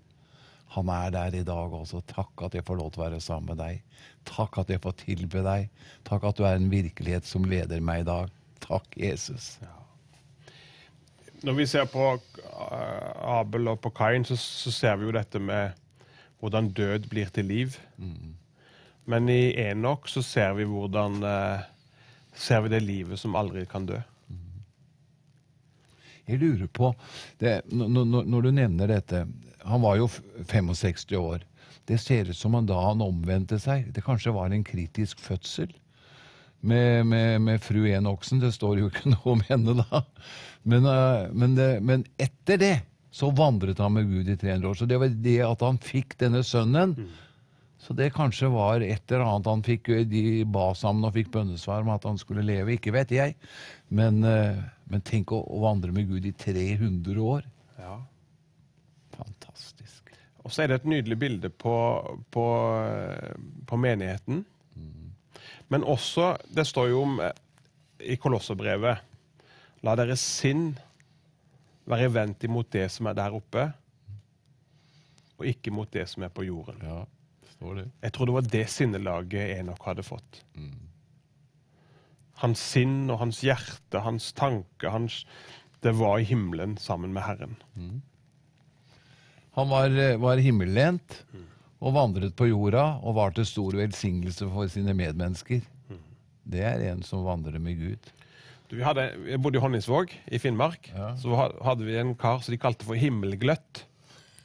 Han 0.73 0.89
er 0.89 1.11
der 1.13 1.35
i 1.37 1.45
dag 1.45 1.73
også. 1.73 2.01
Takk 2.09 2.45
at 2.47 2.57
jeg 2.57 2.65
får 2.65 2.79
lov 2.79 2.91
til 2.93 3.03
å 3.03 3.05
være 3.05 3.21
sammen 3.21 3.53
med 3.53 3.61
deg. 3.61 4.01
Takk 4.27 4.57
at 4.63 4.71
jeg 4.73 4.81
får 4.83 4.97
tilbe 5.03 5.43
deg. 5.45 5.69
Takk 6.07 6.25
at 6.29 6.39
du 6.39 6.47
er 6.47 6.57
en 6.57 6.71
virkelighet 6.71 7.27
som 7.29 7.45
leder 7.45 7.83
meg 7.83 8.03
i 8.03 8.09
dag. 8.09 8.33
Takk, 8.63 8.87
Jesus. 8.97 9.57
Når 11.43 11.57
vi 11.57 11.67
ser 11.67 11.89
på 11.91 12.05
eh, 12.15 13.09
Abel 13.37 13.67
og 13.73 13.81
på 13.83 13.91
Kain, 13.93 14.25
så, 14.25 14.37
så 14.39 14.71
ser 14.71 14.97
vi 14.97 15.09
jo 15.09 15.15
dette 15.15 15.41
med 15.43 15.75
hvordan 16.39 16.71
død 16.75 17.09
blir 17.11 17.29
til 17.35 17.47
liv. 17.51 17.75
Men 19.05 19.29
i 19.29 19.53
Enok 19.59 20.07
så 20.11 20.23
ser 20.23 20.55
vi 20.57 20.67
hvordan 20.67 21.19
eh, 21.27 21.69
ser 22.35 22.63
vi 22.65 22.71
det 22.73 22.81
livet 22.83 23.19
som 23.19 23.35
aldri 23.39 23.65
kan 23.69 23.85
dø. 23.87 23.99
Jeg 26.29 26.39
lurer 26.39 26.67
på 26.71 26.93
det, 27.41 27.61
når, 27.71 28.05
når- 28.23 28.43
du 28.45 28.51
nevner 28.55 28.87
dette 28.87 29.25
Han 29.65 29.81
var 29.83 29.97
jo 29.99 30.07
65 30.47 31.11
år. 31.19 31.43
Det 31.87 31.97
ser 31.99 32.29
ut 32.29 32.37
som 32.37 32.55
om 32.55 32.65
da 32.65 32.77
han 32.79 33.01
omvendte 33.03 33.59
seg. 33.59 33.89
Det 33.93 34.03
kanskje 34.03 34.31
var 34.35 34.51
en 34.51 34.63
kritisk 34.63 35.19
fødsel 35.19 35.71
med, 36.61 37.05
med, 37.05 37.41
med 37.41 37.61
fru 37.63 37.85
Enoksen. 37.91 38.39
Det 38.39 38.53
står 38.55 38.79
jo 38.79 38.89
ikke 38.91 39.09
noe 39.13 39.35
om 39.35 39.43
henne 39.49 39.75
da. 39.83 40.03
Men, 40.63 40.85
eh, 40.87 41.29
men, 41.35 41.55
det, 41.59 41.69
men 41.83 42.05
etter 42.17 42.59
det 42.59 42.75
så 43.13 43.29
vandret 43.35 43.77
han 43.83 43.93
med 43.93 44.07
Gud 44.09 44.29
i 44.31 44.35
300 44.39 44.69
år. 44.69 44.75
Så 44.79 44.87
det 44.89 44.97
var 44.99 45.11
det 45.11 45.39
at 45.45 45.61
han 45.61 45.77
fikk 45.83 46.15
denne 46.23 46.41
sønnen. 46.47 46.95
Så 47.83 47.95
det 47.97 48.13
kanskje 48.15 48.47
var 48.53 48.83
et 48.85 49.11
eller 49.11 49.25
annet 49.27 49.49
han 49.49 49.63
fikk 49.65 49.89
De 50.07 50.23
ba 50.47 50.69
sammen 50.77 51.03
og 51.03 51.17
fikk 51.17 51.33
bønnesvar 51.33 51.83
om 51.83 51.91
at 51.91 52.05
han 52.07 52.19
skulle 52.21 52.45
leve. 52.47 52.77
Ikke 52.77 52.93
vet 52.95 53.11
jeg. 53.11 53.35
Men, 53.91 54.23
eh, 54.23 54.61
men 54.87 55.03
tenk 55.03 55.33
å, 55.35 55.41
å 55.43 55.59
vandre 55.65 55.91
med 55.95 56.07
Gud 56.07 56.25
i 56.25 56.31
300 56.31 57.19
år. 57.19 57.43
Ja. 57.81 57.97
Fantastisk. 59.17 60.13
Og 60.43 60.51
så 60.51 60.63
er 60.63 60.71
det 60.71 60.79
et 60.79 60.89
nydelig 60.93 61.19
bilde 61.19 61.51
på, 61.51 61.75
på, 62.31 62.47
eh, 62.87 63.35
på 63.67 63.79
menigheten. 63.79 64.45
Men 65.73 65.83
også, 65.83 66.35
det 66.53 66.67
står 66.69 66.91
jo 66.91 67.01
om 67.01 67.19
eh, 67.23 67.31
i 68.13 68.17
Kolosserbrevet 68.21 69.09
La 69.83 69.95
deres 69.99 70.21
sinn 70.21 70.69
være 71.89 72.11
vendt 72.13 72.45
imot 72.47 72.69
det 72.71 72.85
som 72.93 73.09
er 73.09 73.17
der 73.17 73.33
oppe, 73.35 73.65
og 75.35 75.49
ikke 75.49 75.73
mot 75.75 75.89
det 75.91 76.05
som 76.07 76.23
er 76.23 76.31
på 76.31 76.45
jorden. 76.47 76.79
Ja. 76.87 77.01
Jeg 78.03 78.13
tror 78.15 78.29
det 78.29 78.35
var 78.37 78.47
det 78.55 78.63
sinnelaget 78.71 79.57
Enok 79.59 79.85
hadde 79.87 80.05
fått. 80.05 80.41
Hans 82.43 82.59
sinn 82.73 83.09
og 83.13 83.21
hans 83.21 83.39
hjerte, 83.45 84.01
hans 84.03 84.31
tanke, 84.35 84.89
hans, 84.91 85.21
det 85.85 85.93
var 85.95 86.19
i 86.19 86.27
himmelen 86.27 86.77
sammen 86.81 87.13
med 87.15 87.23
Herren. 87.23 87.55
Han 89.53 89.69
var, 89.69 89.93
eh, 89.93 90.17
var 90.17 90.41
himmellent 90.41 91.21
og 91.83 91.93
vandret 91.93 92.35
på 92.35 92.47
jorda 92.49 92.97
og 93.03 93.15
var 93.19 93.35
til 93.35 93.45
stor 93.45 93.75
velsignelse 93.77 94.47
for 94.49 94.71
sine 94.71 94.95
medmennesker. 94.97 95.61
Det 96.43 96.63
er 96.67 96.81
en 96.91 97.03
som 97.07 97.23
vandrer 97.23 97.59
med 97.63 97.79
Gud. 97.79 98.11
Du, 98.67 98.75
vi 98.79 98.83
hadde, 98.83 99.05
jeg 99.29 99.39
bodde 99.43 99.59
i 99.59 99.63
Honningsvåg 99.63 100.11
i 100.33 100.39
Finnmark. 100.41 100.89
Ja. 100.95 101.13
Så 101.19 101.35
hadde 101.37 101.85
vi 101.85 101.95
en 101.99 102.15
kar 102.19 102.41
som 102.43 102.51
de 102.55 102.59
kalte 102.59 102.87
for 102.87 102.99
Himmelgløtt. 102.99 103.85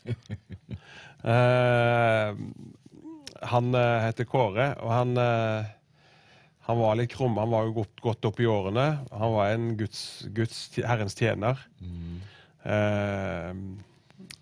Eh, 1.18 2.28
han 3.52 3.75
eh, 3.75 4.04
heter 4.09 4.26
Kåre, 4.28 4.73
og 4.83 4.95
han 4.95 5.18
eh, 5.23 5.75
han 6.68 6.76
var 6.83 6.99
litt 7.00 7.14
krum. 7.14 7.38
Han 7.40 7.49
var 7.49 7.64
jo 7.64 7.78
godt, 7.78 8.00
godt 8.04 8.26
opp 8.28 8.40
i 8.45 8.49
årene. 8.50 8.87
Han 9.09 9.30
var 9.33 9.54
en 9.54 9.71
Guds, 9.80 10.00
Guds 10.37 10.66
Herrens 10.76 11.16
tjener. 11.16 11.62
Eh, 12.68 13.52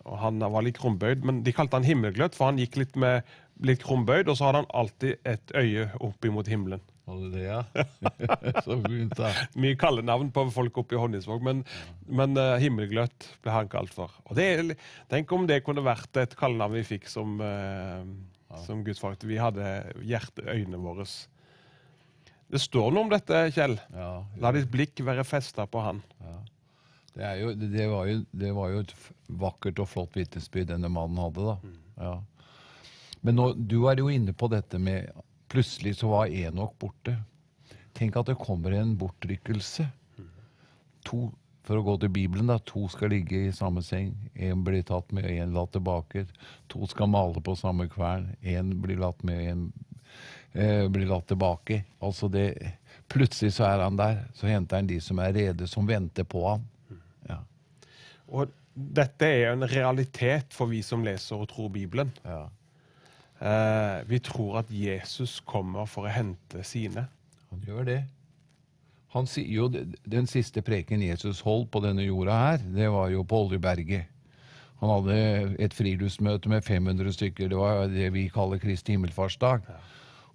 og 0.07 0.19
han 0.23 0.43
var 0.43 0.67
litt 0.67 0.81
krumbøyd, 0.81 1.23
men 1.27 1.45
de 1.47 1.55
kalte 1.55 1.79
han 1.79 1.87
himmelgløtt, 1.87 2.35
for 2.35 2.51
han 2.51 2.59
gikk 2.59 2.81
litt 2.83 2.99
med 2.99 3.27
litt 3.67 3.85
krumbøyd, 3.87 4.27
og 4.27 4.37
så 4.37 4.49
hadde 4.49 4.65
han 4.65 4.75
alltid 4.83 5.23
et 5.27 5.55
øye 5.55 5.87
opp 6.03 6.27
imot 6.27 6.51
himmelen. 6.51 6.83
Var 7.07 7.21
det, 7.31 7.45
ja? 7.47 7.61
så 8.67 8.77
fint, 8.83 9.15
da. 9.15 9.31
Mye 9.63 9.79
kallenavn 9.79 10.33
på 10.35 10.49
folk 10.55 10.81
oppe 10.83 10.97
i 10.97 11.01
Honningsvåg, 11.01 11.45
men, 11.47 11.63
men 12.11 12.35
uh, 12.35 12.57
himmelgløtt 12.59 13.29
ble 13.45 13.55
han 13.55 13.71
kalt 13.71 13.95
for. 13.95 14.11
Og 14.27 14.35
det, 14.39 14.75
Tenk 15.13 15.31
om 15.37 15.47
det 15.47 15.63
kunne 15.67 15.87
vært 15.87 16.19
et 16.19 16.35
kallenavn 16.39 16.75
vi 16.81 16.83
fikk 16.89 17.07
som, 17.11 17.39
uh, 17.39 18.03
som 18.65 18.83
Guds 18.87 19.03
folk. 19.03 19.25
Vi 19.27 19.39
hadde 19.41 19.67
hjerteøynene 20.07 20.81
våre. 20.81 21.07
Det 22.47 22.61
står 22.63 22.93
noe 22.95 23.07
om 23.07 23.11
dette, 23.11 23.47
Kjell. 23.55 23.77
Ja, 23.95 24.11
La 24.43 24.53
ditt 24.55 24.71
blikk 24.73 25.03
være 25.05 25.27
festa 25.27 25.67
på 25.67 25.83
han. 25.83 26.03
Det, 27.17 27.25
er 27.25 27.41
jo, 27.41 27.53
det, 27.57 27.71
det, 27.73 27.87
var 27.91 28.09
jo, 28.11 28.21
det 28.31 28.53
var 28.55 28.73
jo 28.73 28.83
et 28.85 28.95
vakkert 29.43 29.81
og 29.83 29.89
flott 29.91 30.19
vitnesbyrd 30.19 30.71
denne 30.75 30.91
mannen 30.93 31.21
hadde, 31.25 31.55
da. 31.55 31.77
Ja. 31.97 32.17
Men 33.27 33.39
nå, 33.41 33.47
du 33.57 33.81
er 33.91 33.99
jo 33.99 34.13
inne 34.13 34.37
på 34.37 34.51
dette 34.53 34.79
med 34.83 35.11
Plutselig 35.47 35.93
så 36.01 36.09
var 36.11 36.33
Enok 36.35 36.73
borte. 36.83 37.13
Tenk 37.95 38.17
at 38.19 38.27
det 38.27 38.35
kommer 38.41 38.75
en 38.75 38.97
bortrykkelse. 38.99 39.87
To, 41.07 41.29
for 41.67 41.81
å 41.81 41.85
gå 41.87 41.97
til 42.03 42.13
Bibelen, 42.15 42.51
da. 42.51 42.61
To 42.71 42.87
skal 42.93 43.11
ligge 43.15 43.47
i 43.49 43.55
samme 43.55 43.83
seng. 43.85 44.15
Én 44.39 44.63
blir 44.67 44.85
tatt 44.87 45.11
med, 45.17 45.27
én 45.27 45.55
latt 45.55 45.75
tilbake. 45.75 46.27
To 46.73 46.87
skal 46.91 47.11
male 47.11 47.43
på 47.43 47.57
samme 47.59 47.89
kvern. 47.91 48.31
Én 48.43 48.71
blir 48.83 49.01
latt 49.03 49.25
med, 49.27 49.43
én 49.51 49.65
eh, 50.55 50.87
blir 50.93 51.09
latt 51.11 51.29
tilbake. 51.33 51.83
Altså 52.01 52.31
det 52.33 52.51
Plutselig 53.07 53.53
så 53.55 53.69
er 53.69 53.85
han 53.85 53.95
der. 53.95 54.25
Så 54.35 54.49
henter 54.51 54.81
han 54.81 54.89
de 54.91 54.97
som 54.99 55.21
er 55.23 55.35
rede, 55.35 55.69
som 55.71 55.87
venter 55.87 56.27
på 56.27 56.41
han. 56.43 56.65
Ja. 57.29 57.37
Og 58.27 58.51
dette 58.75 59.29
er 59.29 59.45
jo 59.45 59.53
en 59.55 59.69
realitet 59.71 60.51
for 60.55 60.73
vi 60.73 60.81
som 60.83 61.05
leser 61.07 61.39
og 61.39 61.51
tror 61.53 61.71
Bibelen. 61.75 62.11
ja. 62.27 62.49
Eh, 63.37 64.03
vi 64.09 64.19
tror 64.25 64.63
at 64.63 64.71
Jesus 64.73 65.41
kommer 65.45 65.85
for 65.85 66.09
å 66.09 66.13
hente 66.13 66.63
sine. 66.65 67.07
Han 67.51 67.65
gjør 67.67 67.85
det. 67.85 67.99
Han 69.17 69.29
sier 69.31 69.49
jo, 69.49 69.71
Den 70.05 70.29
siste 70.29 70.63
preken 70.63 71.03
Jesus 71.03 71.41
holdt 71.47 71.71
på 71.73 71.81
denne 71.85 72.05
jorda 72.05 72.37
her, 72.37 72.63
det 72.77 72.91
var 72.93 73.09
jo 73.15 73.25
på 73.25 73.47
Oljeberget. 73.47 74.13
Han 74.83 74.93
hadde 74.93 75.19
et 75.65 75.73
friluftsmøte 75.73 76.51
med 76.53 76.65
500 76.65 77.15
stykker. 77.17 77.49
Det 77.49 77.57
var 77.57 77.87
det 77.89 78.11
vi 78.13 78.27
kaller 78.33 78.61
Kristi 78.61 78.93
himmelfartsdag. 78.93 79.65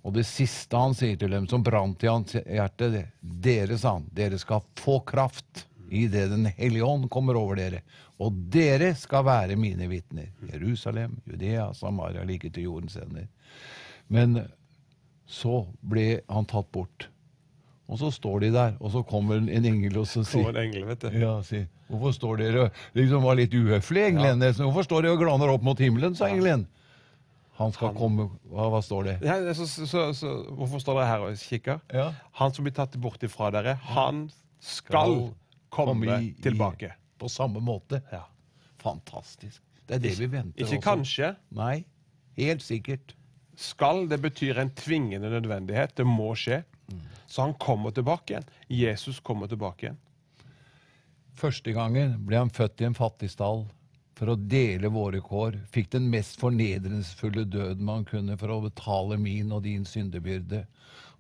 Og 0.02 0.16
det 0.16 0.24
siste 0.26 0.80
han 0.82 0.96
sier 0.98 1.20
til 1.22 1.30
dem, 1.30 1.46
som 1.50 1.62
brant 1.62 2.02
i 2.02 2.10
hans 2.10 2.34
hjerte, 2.40 2.90
det, 2.90 3.04
dere, 3.22 3.78
sa 3.78 4.00
han, 4.00 4.08
dere 4.18 4.40
skal 4.42 4.64
få 4.82 4.98
kraft 5.06 5.68
i 5.92 6.08
det 6.10 6.30
Den 6.32 6.48
hellige 6.58 6.88
ånd 6.88 7.10
kommer 7.14 7.38
over 7.38 7.60
dere. 7.60 7.84
Og 8.18 8.34
dere 8.54 8.96
skal 8.98 9.28
være 9.28 9.60
mine 9.60 9.86
vitner. 9.92 10.32
Jerusalem, 10.50 11.20
Judea, 11.30 11.70
Samaria, 11.78 12.26
like 12.26 12.50
til 12.50 12.70
jordens 12.70 12.98
ender. 12.98 13.28
Men 14.08 14.40
så 15.30 15.66
ble 15.86 16.24
han 16.32 16.50
tatt 16.50 16.72
bort. 16.74 17.12
Og 17.92 18.00
så 18.00 18.08
står 18.16 18.40
de 18.46 18.50
der, 18.56 18.76
og 18.80 18.92
så 18.94 19.02
kommer 19.04 19.42
en 19.42 19.66
engel 19.68 19.98
og 20.00 20.06
så 20.08 20.22
sier 20.24 20.48
en 20.54 20.60
engel, 20.62 20.86
vet 20.88 21.02
du. 21.04 21.10
ja, 21.20 21.34
sier 21.44 21.66
Hvorfor 21.92 22.14
står 22.16 22.38
dere 22.40 22.70
liksom 22.96 23.26
var 23.26 23.36
litt 23.36 23.52
uhøflig, 23.52 24.06
engelen? 24.14 24.40
Ja. 24.46 24.54
Hvorfor 24.64 24.86
står 24.88 25.04
dere 25.04 25.18
og 25.18 25.20
glaner 25.26 25.52
opp 25.52 25.66
mot 25.68 25.80
himmelen, 25.84 26.16
sa 26.16 26.30
engelen. 26.32 26.64
Han 27.60 27.74
skal 27.76 27.92
komme 27.94 28.30
Hva, 28.48 28.70
hva 28.72 28.80
står 28.82 29.04
det? 29.10 29.16
Ja, 29.28 29.36
så, 29.54 29.68
så, 29.68 29.86
så, 29.92 30.06
så, 30.16 30.32
hvorfor 30.56 30.80
står 30.82 31.02
dere 31.02 31.10
her 31.12 31.26
og 31.28 31.36
kikker? 31.44 31.82
Ja. 31.94 32.08
Han 32.40 32.56
som 32.56 32.64
blir 32.66 32.74
tatt 32.80 32.96
bort 33.04 33.22
ifra 33.28 33.52
dere, 33.54 33.76
han 33.92 34.30
skal 34.64 35.18
komme 35.70 36.00
komme 36.00 36.22
i- 36.24 36.32
tilbake. 36.42 36.94
På 37.20 37.28
samme 37.30 37.60
måte. 37.62 38.00
Ja. 38.12 38.24
Fantastisk. 38.82 39.60
Det 39.86 40.00
er 40.00 40.00
det 40.08 40.16
vi 40.18 40.28
venter 40.32 40.64
Ikke 40.64 40.78
også. 40.80 40.86
kanskje. 40.88 41.36
Nei, 41.60 41.84
helt 42.40 42.64
sikkert. 42.64 43.14
Skal, 43.62 44.08
det 44.10 44.18
betyr 44.24 44.58
en 44.58 44.72
tvingende 44.74 45.30
nødvendighet. 45.30 45.96
Det 45.96 46.08
må 46.08 46.32
skje. 46.36 46.64
Så 47.32 47.46
han 47.46 47.54
kommer 47.54 47.94
tilbake 47.96 48.34
igjen. 48.34 48.48
Jesus 48.68 49.20
kommer 49.20 49.48
tilbake 49.48 49.86
igjen. 49.86 50.00
Første 51.38 51.72
gangen 51.72 52.18
ble 52.28 52.42
han 52.42 52.52
født 52.52 52.82
i 52.82 52.90
en 52.90 52.98
fattig 52.98 53.30
stall 53.32 53.64
for 54.20 54.34
å 54.34 54.36
dele 54.36 54.92
våre 54.92 55.22
kår. 55.24 55.56
Fikk 55.72 55.94
den 55.96 56.10
mest 56.12 56.36
fornedrelsesfulle 56.42 57.46
døden 57.48 57.86
man 57.88 58.04
kunne 58.06 58.36
for 58.38 58.52
å 58.52 58.60
betale 58.66 59.18
min 59.22 59.54
og 59.56 59.64
din 59.66 59.86
syndebyrde. 59.88 60.66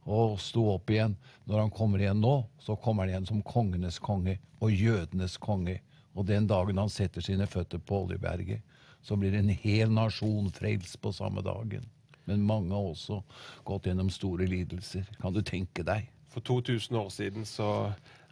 Og 0.03 0.35
sto 0.41 0.65
opp 0.73 0.91
igjen. 0.91 1.15
Når 1.45 1.63
han 1.63 1.71
kommer 1.77 2.03
igjen 2.03 2.21
nå, 2.21 2.35
så 2.59 2.75
kommer 2.75 3.05
han 3.05 3.13
igjen 3.13 3.29
som 3.31 3.45
kongenes 3.45 4.01
konge 4.03 4.39
og 4.59 4.75
jødenes 4.75 5.37
konge. 5.41 5.79
Og 6.13 6.27
den 6.27 6.49
dagen 6.49 6.81
han 6.81 6.91
setter 6.91 7.23
sine 7.23 7.47
føtter 7.47 7.79
på 7.79 8.03
Oljeberget, 8.03 8.61
så 9.01 9.15
blir 9.17 9.33
en 9.37 9.49
hel 9.49 9.89
nasjon 9.93 10.51
frelst 10.53 10.99
på 11.01 11.13
samme 11.15 11.41
dagen. 11.45 11.87
Men 12.31 12.47
mange 12.47 12.71
har 12.73 12.87
også 12.93 13.19
gått 13.67 13.89
gjennom 13.89 14.09
store 14.13 14.47
lidelser. 14.49 15.05
Kan 15.21 15.35
du 15.35 15.41
tenke 15.45 15.83
deg? 15.87 16.07
For 16.31 16.43
2000 16.47 16.95
år 16.95 17.09
siden 17.11 17.43
så 17.47 17.67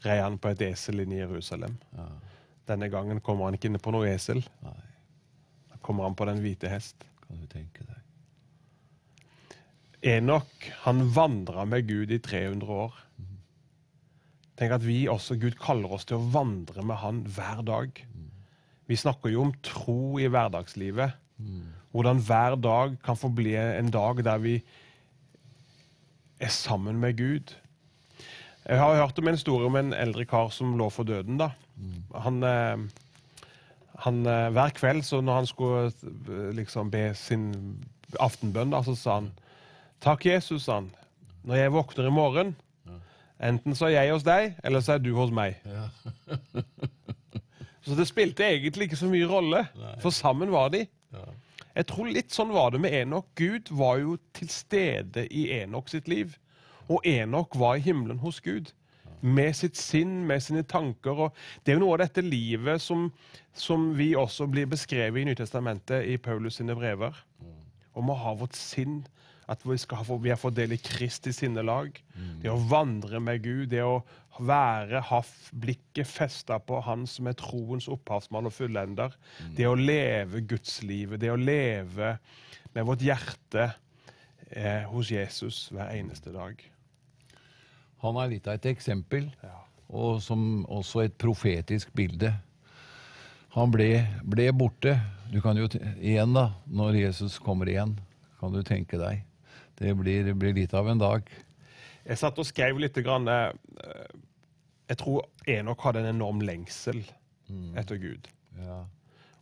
rei 0.06 0.18
han 0.24 0.38
på 0.40 0.54
et 0.54 0.62
esel 0.70 1.04
inn 1.04 1.12
i 1.12 1.20
Jerusalem. 1.20 1.76
Denne 2.70 2.88
gangen 2.94 3.20
kommer 3.26 3.50
han 3.50 3.58
ikke 3.58 3.68
inn 3.68 3.80
på 3.84 3.92
noe 3.92 4.08
esel. 4.14 4.40
Nei, 4.64 4.78
Da 5.74 5.80
kommer 5.84 6.08
han 6.08 6.16
på 6.16 6.26
den 6.30 6.40
hvite 6.44 6.72
hest. 6.72 7.04
kan 7.28 7.38
du 7.42 7.46
tenke 7.52 7.84
deg. 7.86 7.98
Enok 10.16 10.70
han 10.86 11.04
vandra 11.14 11.66
med 11.68 11.88
Gud 11.90 12.12
i 12.16 12.20
300 12.24 12.72
år. 12.86 12.94
Tenk 14.60 14.72
at 14.76 14.84
vi 14.84 15.08
også, 15.08 15.36
Gud 15.40 15.56
kaller 15.60 15.92
oss 15.96 16.06
til 16.08 16.18
å 16.18 16.30
vandre 16.34 16.84
med 16.84 16.98
Han 17.00 17.22
hver 17.24 17.62
dag. 17.68 18.00
Vi 18.90 18.96
snakker 18.96 19.30
jo 19.32 19.42
om 19.46 19.54
tro 19.64 20.18
i 20.20 20.28
hverdagslivet. 20.28 21.14
Hvordan 21.92 22.22
hver 22.22 22.56
dag 22.56 22.98
kan 23.06 23.18
få 23.18 23.32
bli 23.34 23.56
en 23.56 23.90
dag 23.92 24.24
der 24.26 24.38
vi 24.38 24.60
er 26.40 26.48
sammen 26.48 27.00
med 27.00 27.18
Gud. 27.18 27.56
Jeg 28.66 28.80
har 28.80 28.96
hørt 28.96 29.20
om 29.20 29.28
en 29.28 29.36
historie 29.36 29.66
om 29.66 29.76
en 29.76 29.94
eldre 29.94 30.26
kar 30.26 30.50
som 30.54 30.78
lå 30.78 30.90
for 30.90 31.04
døden. 31.04 31.38
da. 31.38 31.50
Han, 32.16 32.44
eh, 32.44 32.78
han, 34.00 34.26
eh, 34.26 34.50
hver 34.52 34.70
kveld 34.70 35.04
så 35.04 35.22
når 35.22 35.34
han 35.34 35.46
skulle 35.46 35.86
eh, 35.86 36.56
liksom 36.56 36.92
be 36.92 37.14
sin 37.16 37.54
aftenbønn, 38.20 38.72
da, 38.72 38.84
så 38.84 38.96
sa 38.96 39.14
han 39.14 39.32
Takk, 40.02 40.26
Jesus, 40.26 40.64
sa 40.64 40.74
han. 40.80 40.92
Når 41.44 41.56
jeg 41.56 41.72
våkner 41.74 42.08
i 42.08 42.12
morgen, 42.12 42.56
enten 43.44 43.76
så 43.76 43.86
er 43.86 43.90
jeg 43.90 44.14
hos 44.14 44.24
deg, 44.24 44.54
eller 44.64 44.80
så 44.80 44.94
er 44.94 45.02
du 45.04 45.12
hos 45.16 45.32
meg. 45.32 45.58
så 47.84 47.96
det 47.96 48.08
spilte 48.08 48.48
egentlig 48.48 48.88
ikke 48.88 48.96
så 48.96 49.10
mye 49.12 49.28
rolle, 49.28 49.66
for 50.00 50.16
sammen 50.16 50.52
var 50.52 50.72
de. 50.72 50.86
Jeg 51.80 51.88
tror 51.88 52.10
litt 52.12 52.34
sånn 52.36 52.50
var 52.52 52.74
det 52.74 52.82
med 52.84 52.92
Enok. 52.92 53.30
Gud 53.40 53.70
var 53.72 54.02
jo 54.02 54.18
til 54.36 54.50
stede 54.52 55.24
i 55.32 55.46
Enok 55.62 55.88
sitt 55.88 56.10
liv. 56.12 56.34
Og 56.92 57.06
Enok 57.08 57.56
var 57.56 57.78
i 57.78 57.84
himmelen 57.86 58.20
hos 58.20 58.42
Gud. 58.44 58.74
Med 59.24 59.56
sitt 59.56 59.80
sinn, 59.80 60.26
med 60.28 60.44
sine 60.44 60.66
tanker. 60.68 61.22
og 61.30 61.38
Det 61.64 61.72
er 61.72 61.78
jo 61.78 61.86
noe 61.86 61.96
av 61.96 62.02
dette 62.04 62.26
livet 62.26 62.84
som, 62.84 63.08
som 63.56 63.94
vi 63.96 64.10
også 64.12 64.50
blir 64.52 64.68
beskrevet 64.68 65.22
i 65.22 65.30
Nytestamentet 65.30 66.04
i 66.04 66.18
Paulus 66.20 66.60
sine 66.60 66.76
brever. 66.76 67.16
Om 67.96 68.12
å 68.12 68.20
ha 68.26 68.36
vårt 68.42 68.60
sinn, 68.60 69.06
at 69.50 69.64
vi, 69.66 69.78
skal 69.82 70.04
få- 70.06 70.20
vi 70.22 70.30
har 70.30 70.38
fått 70.38 70.56
del 70.60 70.76
i 70.76 70.78
Kristi 70.78 71.32
sinnelag. 71.34 71.96
Det 72.42 72.52
å 72.52 72.60
vandre 72.70 73.20
med 73.24 73.42
Gud, 73.44 73.70
det 73.72 73.82
å 73.84 74.04
være, 74.40 75.02
ha 75.10 75.22
blikket 75.60 76.08
festa 76.08 76.60
på 76.64 76.78
Han 76.86 77.08
som 77.10 77.28
er 77.28 77.34
troens 77.40 77.88
opphavsmann 77.92 78.46
og 78.48 78.54
fullender. 78.56 79.16
Det 79.58 79.66
å 79.68 79.74
leve 79.76 80.42
gudslivet, 80.48 81.20
det 81.20 81.32
å 81.34 81.40
leve 81.40 82.18
med 82.76 82.86
vårt 82.86 83.02
hjerte 83.02 83.72
eh, 84.52 84.84
hos 84.92 85.10
Jesus 85.12 85.68
hver 85.74 85.90
eneste 85.98 86.32
dag. 86.32 86.62
Han 88.04 88.16
er 88.22 88.30
litt 88.32 88.48
av 88.48 88.54
et 88.60 88.70
eksempel, 88.72 89.32
Ja. 89.44 89.58
og 89.90 90.22
som 90.22 90.64
også 90.70 91.04
et 91.04 91.18
profetisk 91.18 91.90
bilde. 91.98 92.32
Han 93.58 93.72
ble, 93.74 94.06
ble 94.24 94.52
borte. 94.54 94.94
Du 95.34 95.42
kan 95.42 95.58
jo 95.58 95.66
igjen, 95.98 96.34
da, 96.38 96.52
når 96.70 97.00
Jesus 97.02 97.40
kommer 97.42 97.66
igjen, 97.68 97.98
kan 98.40 98.54
du 98.54 98.62
tenke 98.64 98.98
deg. 99.02 99.24
Det 99.80 99.94
blir, 99.96 100.34
blir 100.36 100.56
litt 100.58 100.74
av 100.76 100.90
en 100.92 101.00
dag. 101.00 101.30
Jeg 102.04 102.20
satt 102.20 102.40
og 102.42 102.48
skrev 102.48 102.80
litt. 102.82 102.98
Grann, 103.06 103.28
eh, 103.32 103.52
jeg 104.90 105.00
tror 105.00 105.28
Enok 105.48 105.86
hadde 105.86 106.04
en 106.04 106.16
enorm 106.16 106.42
lengsel 106.44 107.04
etter 107.80 107.98
Gud. 108.02 108.28
Ja. 108.60 108.84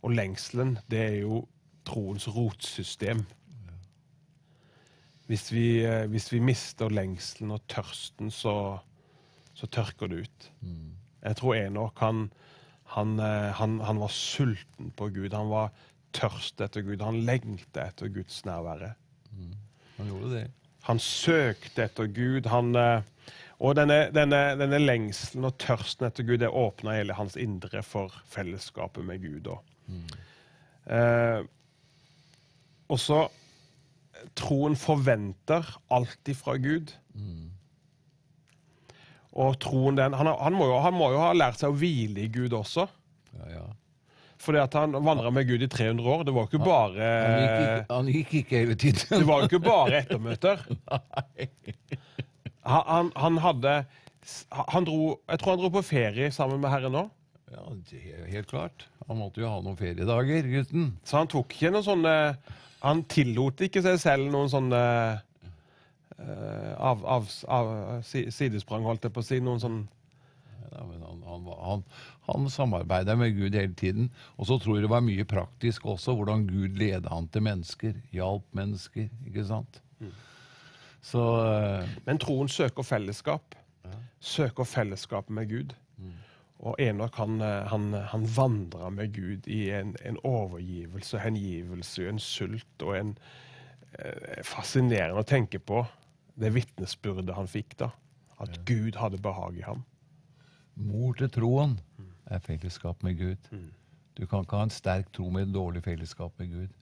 Og 0.04 0.14
lengselen, 0.14 0.78
det 0.88 1.00
er 1.00 1.16
jo 1.22 1.42
troens 1.88 2.28
rotsystem. 2.30 3.24
Hvis 5.28 5.50
vi, 5.52 5.84
eh, 5.84 6.06
hvis 6.08 6.30
vi 6.32 6.40
mister 6.40 6.88
lengselen 6.88 7.50
og 7.52 7.66
tørsten, 7.68 8.30
så, 8.32 8.78
så 9.52 9.66
tørker 9.66 10.08
det 10.08 10.22
ut. 10.24 10.50
Jeg 11.24 11.36
tror 11.36 11.58
Enok 11.58 11.98
han, 12.00 12.30
han, 12.94 13.18
eh, 13.20 13.50
han, 13.58 13.80
han 13.84 14.00
var 14.00 14.08
sulten 14.14 14.92
på 14.96 15.10
Gud. 15.12 15.34
Han 15.36 15.50
var 15.50 15.74
tørst 16.16 16.62
etter 16.64 16.86
Gud. 16.86 17.02
Han 17.04 17.20
lengta 17.26 17.88
etter 17.90 18.08
Guds 18.08 18.44
nærvære. 18.48 18.94
Han 19.98 20.10
gjorde 20.12 20.32
det. 20.34 20.46
Han 20.88 21.00
søkte 21.02 21.84
etter 21.84 22.08
Gud. 22.14 22.48
Han, 22.48 22.72
eh, 22.78 23.34
og 23.58 23.74
denne, 23.76 24.08
denne, 24.14 24.40
denne 24.60 24.78
lengselen 24.80 25.48
og 25.48 25.58
tørsten 25.60 26.08
etter 26.08 26.26
Gud 26.26 26.40
det 26.42 26.48
åpna 26.48 26.96
hele 26.96 27.16
hans 27.18 27.36
indre 27.36 27.82
for 27.86 28.14
fellesskapet 28.30 29.04
med 29.04 29.20
Gud. 29.24 29.50
Og, 29.52 30.14
eh, 30.94 31.42
og 32.88 33.02
så 33.02 33.26
Troen 34.38 34.74
forventer 34.76 35.66
alltid 35.94 36.36
fra 36.36 36.56
Gud. 36.58 36.90
Og 39.38 39.58
troen 39.62 39.98
den, 39.98 40.16
han, 40.18 40.26
han, 40.26 40.56
må 40.56 40.66
jo, 40.66 40.78
han 40.82 40.96
må 40.96 41.12
jo 41.14 41.20
ha 41.22 41.28
lært 41.36 41.60
seg 41.60 41.70
å 41.70 41.76
hvile 41.78 42.24
i 42.24 42.30
Gud 42.32 42.56
også. 42.58 42.88
Ja, 43.36 43.50
ja. 43.52 43.66
Fordi 44.38 44.60
at 44.62 44.74
han 44.78 44.94
vandra 44.94 45.32
med 45.34 45.48
Gud 45.48 45.62
i 45.66 45.68
300 45.70 46.10
år. 46.14 46.24
Det 46.26 46.34
var 46.34 46.44
jo 46.46 46.50
ikke 46.52 46.64
bare 46.64 47.06
Han 47.90 48.10
gikk, 48.12 48.34
ikke, 48.42 48.62
hele 48.62 48.76
tiden. 48.78 49.18
Det 49.18 49.26
var 49.26 49.42
jo 49.42 49.50
ikke 49.50 49.64
bare 49.64 50.02
ettermøter. 50.04 50.62
Han, 52.68 52.82
han, 52.84 53.06
han 53.16 53.38
hadde 53.40 53.74
han 54.52 54.84
dro, 54.84 55.20
Jeg 55.28 55.40
tror 55.40 55.54
han 55.54 55.60
dro 55.62 55.70
på 55.72 55.82
ferie 55.88 56.30
sammen 56.34 56.60
med 56.60 56.68
Herren 56.68 56.98
òg. 57.00 57.10
Ja, 57.48 57.62
det 57.90 58.00
helt 58.28 58.50
klart. 58.50 58.84
Han 59.08 59.20
måtte 59.22 59.40
jo 59.40 59.48
ha 59.48 59.60
noen 59.64 59.78
feriedager, 59.78 60.48
gutten. 60.52 60.90
Så 61.06 61.22
han 61.22 61.30
tok 61.32 61.54
ikke 61.54 61.72
noen 61.72 61.86
sånne 61.86 62.14
Han 62.84 63.00
tillot 63.10 63.62
ikke 63.64 63.82
seg 63.82 63.96
selv 64.02 64.28
noen 64.30 64.50
sånne 64.52 64.82
eh, 66.18 66.74
av, 66.76 67.00
av, 67.08 67.30
av, 67.48 67.70
sidesprang, 68.04 68.84
holdt 68.86 69.08
jeg 69.08 69.14
på 69.16 69.24
å 69.24 69.28
si. 69.30 69.40
Noen 69.42 69.62
sånn 69.64 69.80
Ja, 70.68 70.84
men 70.84 71.00
han, 71.02 71.24
han, 71.24 71.48
han, 71.64 71.86
han 72.28 72.50
samarbeida 72.52 73.16
med 73.16 73.36
Gud 73.36 73.56
hele 73.56 73.74
tiden. 73.74 74.10
Og 74.36 74.48
så 74.50 74.58
tror 74.60 74.76
jeg 74.76 74.86
det 74.86 74.92
var 74.92 75.04
mye 75.04 75.26
praktisk 75.28 75.86
også, 75.86 76.14
hvordan 76.18 76.46
Gud 76.48 76.78
leda 76.78 77.12
han 77.12 77.28
til 77.32 77.44
mennesker. 77.46 77.98
Hjalp 78.12 78.46
mennesker, 78.56 79.08
ikke 79.26 79.46
sant? 79.48 79.82
Så 81.00 81.22
eh, 81.46 81.88
Men 82.06 82.18
troen 82.18 82.48
søker 82.50 82.86
fellesskap. 82.86 83.54
Søker 84.20 84.66
fellesskap 84.66 85.30
med 85.30 85.48
Gud. 85.50 85.76
Og 86.58 86.74
Enok 86.82 87.14
han, 87.20 87.40
eh, 87.40 87.66
han, 87.70 87.92
han 87.92 88.26
vandra 88.36 88.90
med 88.90 89.14
Gud 89.14 89.46
i 89.46 89.68
en, 89.70 89.94
en 90.04 90.18
overgivelse, 90.26 91.20
hengivelse, 91.22 92.08
en 92.08 92.18
sult 92.18 92.82
og 92.82 92.96
en 92.98 93.14
eh, 93.98 94.42
Fascinerende 94.46 95.22
å 95.22 95.28
tenke 95.28 95.62
på 95.62 95.84
det 96.38 96.52
vitnesbyrdet 96.54 97.34
han 97.34 97.50
fikk 97.50 97.78
da. 97.78 97.92
At 98.42 98.60
Gud 98.66 98.98
hadde 98.98 99.22
behag 99.22 99.58
i 99.58 99.66
ham. 99.66 99.84
mor 100.78 101.16
til 101.18 101.30
troen 101.34 101.72
er 102.30 102.42
fellesskap 102.44 103.02
med 103.02 103.18
Gud. 103.18 103.48
Du 104.18 104.26
kan 104.26 104.44
ikke 104.44 104.58
ha 104.58 104.66
en 104.66 104.74
sterk 104.74 105.12
tro 105.14 105.28
med 105.30 105.48
et 105.48 105.54
dårlig 105.54 105.84
fellesskap 105.84 106.32
med 106.38 106.52
Gud. 106.52 106.74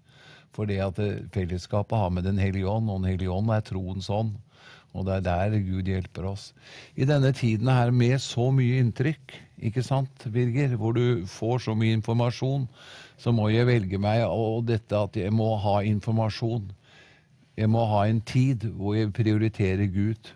For 0.56 0.68
det 0.68 0.78
at 0.80 0.98
eh, 1.02 1.24
fellesskapet 1.34 1.98
har 1.98 2.10
med 2.10 2.24
Den 2.24 2.38
hellige 2.38 2.68
ånd, 2.68 2.90
og 2.90 3.02
Den 3.02 3.10
hellige 3.12 3.30
ånd 3.30 3.50
er 3.52 3.60
troens 3.60 4.08
ånd. 4.10 4.36
Og 4.96 5.04
det 5.04 5.18
er 5.18 5.24
der 5.26 5.58
Gud 5.60 5.84
hjelper 5.90 6.30
oss. 6.30 6.54
I 6.96 7.04
denne 7.04 7.32
tiden 7.36 7.68
her 7.68 7.90
med 7.92 8.16
så 8.24 8.48
mye 8.50 8.78
inntrykk, 8.80 9.35
ikke 9.68 9.82
sant, 9.85 10.24
Birger, 10.32 10.76
hvor 10.76 10.96
du 10.96 11.26
får 11.28 11.59
så 11.66 11.74
mye 11.76 11.96
informasjon, 11.98 12.64
så 13.20 13.32
må 13.32 13.50
jeg 13.52 13.68
velge 13.68 14.00
meg 14.00 14.24
og 14.24 14.64
dette 14.68 14.96
at 14.96 15.16
jeg 15.16 15.32
må 15.32 15.54
ha 15.61 15.82
informasjon. 15.85 16.70
Jeg 17.56 17.68
må 17.72 17.85
ha 17.88 18.06
en 18.09 18.20
tid 18.20 18.64
hvor 18.76 18.96
jeg 18.96 19.12
prioriterer 19.16 19.88
Gud, 19.92 20.32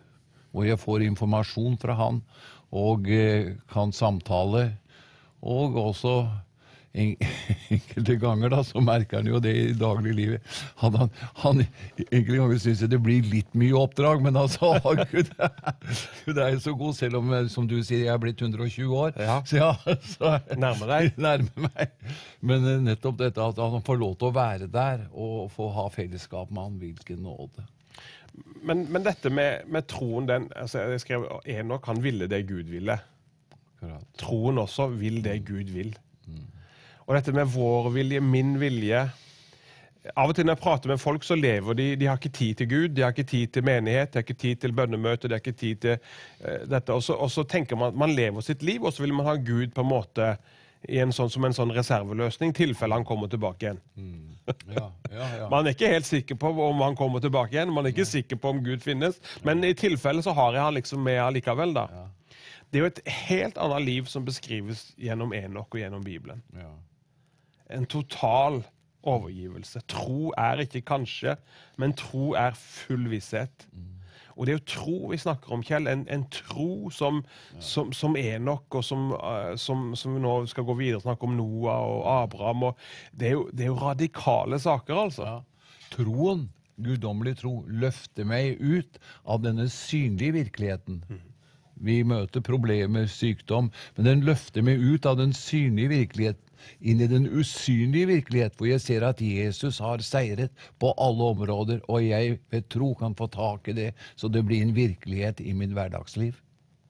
hvor 0.53 0.69
jeg 0.69 0.81
får 0.81 1.05
informasjon 1.09 1.77
fra 1.81 1.97
Han 1.97 2.23
og 2.71 3.09
eh, 3.11 3.57
kan 3.73 3.93
samtale. 3.93 4.71
Og 5.41 5.77
også 5.81 6.15
en, 6.93 7.15
enkelte 7.75 8.17
ganger 8.21 8.51
da, 8.53 8.61
så 8.67 8.83
merker 8.83 9.21
han 9.21 9.31
jo 9.31 9.41
det 9.43 9.53
i 9.55 9.67
dagliglivet. 9.79 10.43
Han, 10.83 10.97
han, 10.99 11.13
han, 11.43 11.63
enkelte 12.09 12.39
ganger 12.41 12.63
syns 12.63 12.83
jeg 12.85 12.93
det 12.93 13.01
blir 13.05 13.27
litt 13.31 13.53
mye 13.59 13.77
oppdrag, 13.79 14.23
men 14.25 14.39
altså 14.41 14.73
Gud, 15.13 15.31
Gud 16.27 16.41
er 16.41 16.55
jo 16.57 16.63
så 16.65 16.75
god, 16.77 16.97
selv 16.99 17.21
om 17.21 17.35
eh, 17.37 17.49
som 17.53 17.69
du 17.71 17.79
sier, 17.79 18.07
jeg 18.07 18.15
er 18.15 18.23
blitt 18.23 18.43
120 18.43 18.95
år. 19.05 19.15
Ja. 19.21 19.41
Så 19.47 19.61
ja, 19.61 19.73
så 20.17 20.37
Nærmer 20.59 20.95
deg. 20.97 21.13
nærmer 21.27 21.69
meg. 21.69 21.95
Men 22.43 22.67
eh, 22.67 22.81
nettopp 22.91 23.21
dette 23.23 23.45
at 23.45 23.61
han 23.61 23.87
får 23.87 24.01
lov 24.01 24.17
til 24.19 24.31
å 24.31 24.39
være 24.41 24.71
der 24.71 25.07
og 25.13 25.51
få 25.55 25.71
ha 25.77 25.87
fellesskap 25.95 26.51
med 26.51 26.67
han, 26.67 26.81
hvilken 26.83 27.23
nåde. 27.27 27.69
Men, 28.67 28.85
men 28.93 29.03
dette 29.05 29.31
med, 29.33 29.67
med 29.73 29.89
troen, 29.91 30.27
den 30.29 30.47
altså 30.57 30.85
Jeg 30.93 31.01
skrev 31.03 31.25
Enok, 31.51 31.89
han 31.91 32.03
ville 32.03 32.29
det 32.31 32.45
Gud 32.49 32.71
ville. 32.71 32.99
Akkurat. 33.81 34.07
Troen 34.21 34.61
også 34.61 34.91
vil 34.93 35.23
det 35.25 35.41
Gud 35.49 35.73
vil. 35.73 35.95
Og 37.11 37.17
dette 37.17 37.33
med 37.35 37.49
vår 37.51 37.91
vilje, 37.91 38.21
min 38.23 38.55
vilje 38.61 39.09
Av 40.17 40.31
og 40.31 40.37
til 40.37 40.47
når 40.47 40.55
jeg 40.55 40.63
prater 40.63 40.89
med 40.89 41.01
folk, 41.03 41.25
så 41.27 41.37
lever 41.37 41.77
de 41.77 41.89
De 42.01 42.07
har 42.09 42.17
ikke 42.17 42.33
tid 42.33 42.55
til 42.61 42.69
Gud, 42.71 42.95
de 42.97 43.03
har 43.05 43.13
ikke 43.13 43.27
tid 43.29 43.51
til 43.53 43.67
menighet, 43.67 44.13
de 44.13 44.21
har 44.21 44.25
ikke 44.25 44.39
tid 44.47 44.63
til 44.63 44.73
bønnemøte, 44.73 45.29
de 45.29 45.37
har 45.37 45.43
ikke 45.43 45.59
tid 45.61 45.83
til 45.83 45.99
uh, 45.99 46.63
dette. 46.71 46.95
Og 46.95 47.03
så, 47.05 47.19
og 47.21 47.29
så 47.31 47.45
tenker 47.45 47.77
man 47.77 47.93
at 47.93 47.99
man 48.01 48.15
lever 48.17 48.41
sitt 48.41 48.63
liv, 48.65 48.81
og 48.81 48.95
så 48.97 49.05
vil 49.05 49.13
man 49.13 49.29
ha 49.29 49.35
Gud 49.37 49.75
på 49.77 49.85
en 49.85 49.91
måte 49.91 50.31
i 50.89 51.03
en 51.03 51.13
sånn, 51.13 51.29
som 51.29 51.45
en 51.45 51.53
sånn 51.53 51.75
reserveløsning, 51.77 52.55
tilfelle 52.57 52.97
han 52.97 53.05
kommer 53.05 53.29
tilbake 53.29 53.67
igjen. 53.67 53.83
Ja, 54.73 54.87
ja, 55.13 55.27
ja. 55.43 55.49
Man 55.53 55.69
er 55.69 55.77
ikke 55.77 55.91
helt 55.93 56.09
sikker 56.09 56.39
på 56.41 56.49
om 56.65 56.81
han 56.81 56.97
kommer 56.97 57.21
tilbake 57.21 57.59
igjen, 57.59 57.75
man 57.77 57.85
er 57.85 57.93
ikke 57.93 58.09
sikker 58.09 58.41
på 58.41 58.55
om 58.55 58.63
Gud 58.65 58.81
finnes, 58.81 59.21
men 59.45 59.61
i 59.69 59.75
tilfelle 59.77 60.25
så 60.25 60.33
har 60.33 60.57
jeg 60.57 60.65
han 60.65 60.79
liksom 60.79 61.05
med 61.05 61.21
allikevel, 61.21 61.77
da. 61.77 61.85
Det 62.71 62.79
er 62.79 62.85
jo 62.85 62.91
et 62.93 63.01
helt 63.29 63.59
annet 63.59 63.83
liv 63.83 64.11
som 64.11 64.25
beskrives 64.25 64.91
gjennom 64.99 65.35
Enok 65.35 65.75
og 65.75 65.81
gjennom 65.83 66.05
Bibelen. 66.07 66.43
ja. 66.57 66.71
En 67.71 67.87
total 67.87 68.65
overgivelse. 69.07 69.81
Tro 69.89 70.33
er 70.39 70.65
ikke 70.65 70.81
kanskje, 70.81 71.37
men 71.79 71.95
tro 71.95 72.33
er 72.35 72.57
full 72.59 73.07
visshet. 73.11 73.67
Og 74.37 74.47
det 74.47 74.53
er 74.53 74.59
jo 74.59 74.67
tro 74.73 74.97
vi 75.11 75.19
snakker 75.21 75.53
om, 75.53 75.63
Kjell. 75.63 75.89
En, 75.91 76.07
en 76.09 76.25
tro 76.33 76.91
som, 76.95 77.21
som, 77.61 77.93
som 77.93 78.17
Enok, 78.17 78.67
og 78.75 78.85
som, 78.85 79.11
uh, 79.13 79.53
som, 79.61 79.91
som 79.99 80.17
vi 80.17 80.23
nå 80.23 80.35
skal 80.51 80.65
gå 80.65 80.77
videre 80.79 81.01
og 81.01 81.05
snakke 81.05 81.29
om 81.29 81.37
Noah 81.37 81.83
og 81.85 82.07
Abraham. 82.23 82.71
Og 82.71 82.79
det, 83.13 83.29
er 83.29 83.37
jo, 83.37 83.49
det 83.53 83.67
er 83.67 83.73
jo 83.73 83.81
radikale 83.83 84.61
saker, 84.63 85.03
altså. 85.05 85.29
Ja. 85.29 85.77
Troen, 85.93 86.49
guddommelig 86.81 87.37
tro, 87.43 87.59
løfter 87.69 88.25
meg 88.25 88.61
ut 88.63 89.01
av 89.29 89.43
denne 89.45 89.69
synlige 89.73 90.39
virkeligheten. 90.39 91.03
Vi 91.81 92.03
møter 92.05 92.45
problemer, 92.45 93.09
sykdom, 93.09 93.71
men 93.97 94.09
den 94.09 94.25
løfter 94.27 94.65
meg 94.67 94.83
ut 94.83 95.09
av 95.09 95.19
den 95.21 95.35
synlige 95.37 95.95
virkelighet 95.95 96.47
inn 96.85 97.01
i 97.01 97.09
den 97.09 97.25
usynlige 97.25 98.11
virkelighet, 98.11 98.57
hvor 98.59 98.69
jeg 98.69 98.83
ser 98.85 99.07
at 99.09 99.21
Jesus 99.25 99.79
har 99.81 100.03
seiret 100.05 100.53
på 100.81 100.93
alle 101.01 101.31
områder, 101.35 101.81
og 101.89 102.05
jeg 102.05 102.39
ved 102.53 102.69
tro 102.73 102.93
kan 103.01 103.17
få 103.17 103.31
tak 103.33 103.71
i 103.73 103.77
det, 103.77 103.91
så 104.17 104.29
det 104.29 104.45
blir 104.49 104.63
en 104.65 104.77
virkelighet 104.77 105.41
i 105.41 105.55
min 105.57 105.73
hverdagsliv. 105.77 106.37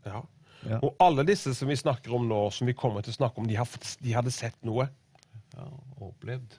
Ja. 0.07 0.25
Ja. 0.69 0.81
Og 0.85 0.97
alle 1.01 1.25
disse 1.25 1.55
som 1.57 1.71
vi 1.71 1.79
snakker 1.79 2.13
om 2.17 2.27
nå, 2.29 2.41
som 2.53 2.69
vi 2.69 2.77
kommer 2.77 3.05
til 3.05 3.15
å 3.15 3.21
snakke 3.21 3.41
om, 3.41 3.47
de, 3.49 3.57
har, 3.57 3.69
de 4.03 4.17
hadde 4.17 4.33
sett 4.35 4.59
noe. 4.67 4.91
Ja, 5.55 5.69
opplevd. 6.03 6.59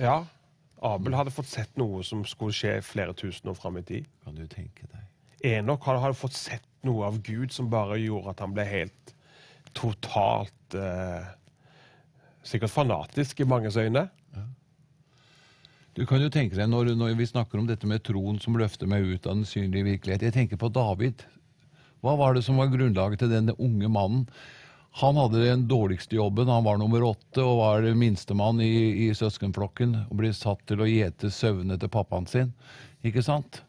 Ja. 0.00 0.16
Abel 0.84 1.14
hadde 1.16 1.32
fått 1.32 1.48
sett 1.48 1.78
noe 1.80 2.02
som 2.04 2.24
skulle 2.28 2.54
skje 2.54 2.78
flere 2.84 3.14
tusen 3.16 3.48
år 3.52 3.56
fram 3.58 3.78
i 3.80 3.84
tid. 3.86 4.08
Kan 4.24 4.36
du 4.36 4.44
tenke 4.50 4.88
deg. 4.90 5.04
Enok 5.44 5.84
hadde 5.84 6.14
fått 6.16 6.36
sett 6.36 6.64
noe 6.86 7.08
av 7.08 7.18
Gud 7.24 7.52
som 7.52 7.70
bare 7.70 7.98
gjorde 8.00 8.32
at 8.32 8.42
han 8.44 8.54
ble 8.56 8.64
helt 8.68 9.16
totalt 9.76 10.76
eh, 10.76 11.34
Sikkert 12.46 12.70
fanatisk 12.70 13.40
i 13.42 13.44
manges 13.48 13.74
øyne. 13.74 14.04
Du 15.98 16.04
kan 16.06 16.20
jo 16.22 16.28
tenke 16.30 16.54
deg, 16.54 16.68
når, 16.70 16.92
når 16.94 17.16
vi 17.18 17.26
snakker 17.26 17.58
om 17.58 17.66
dette 17.66 17.88
med 17.90 18.04
troen 18.06 18.36
som 18.38 18.54
løfter 18.54 18.86
meg 18.86 19.02
ut 19.02 19.26
av 19.26 19.40
den 19.40 19.48
synlige 19.48 19.88
virkelighet 19.88 20.28
Jeg 20.28 20.34
tenker 20.36 20.60
på 20.60 20.70
David. 20.70 21.24
Hva 22.04 22.14
var 22.20 22.36
det 22.36 22.44
som 22.46 22.60
var 22.60 22.70
grunnlaget 22.70 23.24
til 23.24 23.32
denne 23.32 23.56
unge 23.58 23.90
mannen? 23.90 24.28
Han 25.00 25.18
hadde 25.18 25.42
den 25.42 25.66
dårligste 25.68 26.20
jobben. 26.20 26.52
Han 26.52 26.64
var 26.64 26.78
nummer 26.78 27.02
åtte 27.10 27.42
og 27.42 27.58
var 27.58 27.88
minstemann 27.98 28.62
i, 28.62 29.08
i 29.08 29.10
søskenflokken. 29.16 29.96
Og 30.06 30.20
ble 30.20 30.30
satt 30.36 30.62
til 30.70 30.84
å 30.84 30.88
gjete 30.88 31.32
sauene 31.34 31.80
til 31.80 31.92
pappaen 31.92 32.30
sin. 32.30 32.54
Ikke 33.04 33.24
sant? 33.26 33.65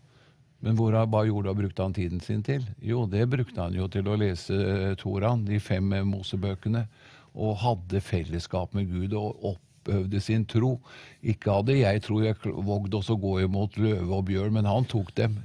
Men 0.65 0.77
hvor, 0.77 0.95
hva 1.05 1.21
gjorde 1.27 1.51
og 1.53 1.59
brukte 1.59 1.85
han 1.85 1.93
tiden 1.93 2.21
sin 2.23 2.41
til? 2.45 2.63
Jo, 2.81 3.05
det 3.09 3.27
brukte 3.29 3.61
han 3.61 3.75
jo 3.77 3.85
til 3.93 4.07
å 4.09 4.17
lese 4.17 4.55
Toran, 4.57 4.97
Toraen, 5.01 5.45
de 5.45 5.59
fem 5.61 5.93
eh, 5.93 6.05
Mosebøkene, 6.07 6.87
og 7.37 7.57
hadde 7.61 8.01
fellesskap 8.01 8.73
med 8.73 8.89
Gud 8.89 9.13
og 9.13 9.43
oppøvde 9.51 10.21
sin 10.23 10.45
tro. 10.49 10.79
Ikke 11.21 11.53
hadde 11.59 11.75
jeg, 11.77 12.01
tror 12.07 12.23
jeg, 12.25 12.39
vågd 12.43 12.97
også 12.97 13.19
gå 13.21 13.35
imot 13.45 13.77
løve 13.77 14.09
og 14.17 14.25
bjørn, 14.31 14.55
men 14.57 14.65
han 14.65 14.87
tok 14.89 15.13
dem. 15.19 15.37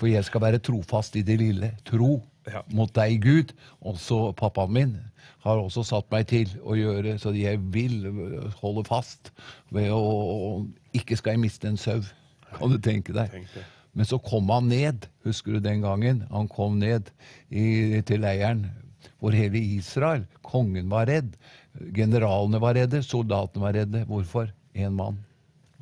For 0.00 0.08
jeg 0.08 0.24
skal 0.24 0.46
være 0.46 0.62
trofast 0.64 1.18
i 1.20 1.26
det 1.26 1.40
lille. 1.42 1.74
Tro 1.88 2.22
Ja. 2.44 2.60
mot 2.76 2.90
deg, 2.92 3.22
Gud. 3.24 3.54
Også 3.80 4.32
pappaen 4.36 4.72
min 4.72 4.96
har 5.44 5.60
også 5.60 5.84
satt 5.84 6.10
meg 6.12 6.26
til 6.28 6.50
å 6.64 6.74
gjøre, 6.76 7.14
så 7.20 7.32
jeg 7.36 7.60
vil 7.72 8.06
øh, 8.08 8.50
holde 8.60 8.84
fast 8.84 9.30
ved 9.72 9.90
å, 9.92 10.00
å 10.00 10.50
Ikke 10.96 11.16
skal 11.16 11.36
jeg 11.36 11.40
miste 11.44 11.68
en 11.68 11.76
sau, 11.80 12.00
kan 12.54 12.70
du 12.72 12.76
tenke 12.78 13.12
deg. 13.16 13.32
Tenk 13.32 13.48
det. 13.54 13.64
Men 13.94 14.06
så 14.10 14.18
kom 14.18 14.50
han 14.50 14.68
ned, 14.68 15.06
husker 15.22 15.54
du 15.54 15.62
den 15.62 15.84
gangen? 15.84 16.24
Han 16.30 16.48
kom 16.50 16.80
ned 16.82 17.12
i, 17.48 18.02
til 18.02 18.24
leiren 18.24 18.66
hvor 19.20 19.32
hele 19.32 19.60
Israel, 19.76 20.26
kongen 20.44 20.90
var 20.92 21.06
redd. 21.08 21.36
Generalene 21.96 22.60
var 22.60 22.76
redde, 22.76 23.00
soldatene 23.02 23.64
var 23.64 23.76
redde. 23.76 24.02
Hvorfor? 24.08 24.50
Én 24.74 24.92
mann, 24.98 25.22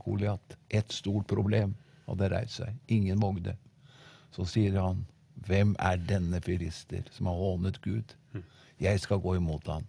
Goliat. 0.04 0.56
Ett 0.70 0.92
stort 0.92 1.26
problem 1.30 1.74
hadde 2.06 2.28
reist 2.30 2.60
seg. 2.60 2.76
Ingen 2.86 3.18
vågde. 3.22 3.56
Så 4.32 4.46
sier 4.48 4.78
han, 4.80 5.06
'Hvem 5.42 5.74
er 5.78 5.96
denne 5.96 6.40
filister 6.40 7.02
som 7.10 7.26
har 7.26 7.34
hånet 7.34 7.80
Gud?' 7.82 8.14
'Jeg 8.78 9.00
skal 9.00 9.18
gå 9.18 9.36
imot 9.36 9.66
han.' 9.66 9.88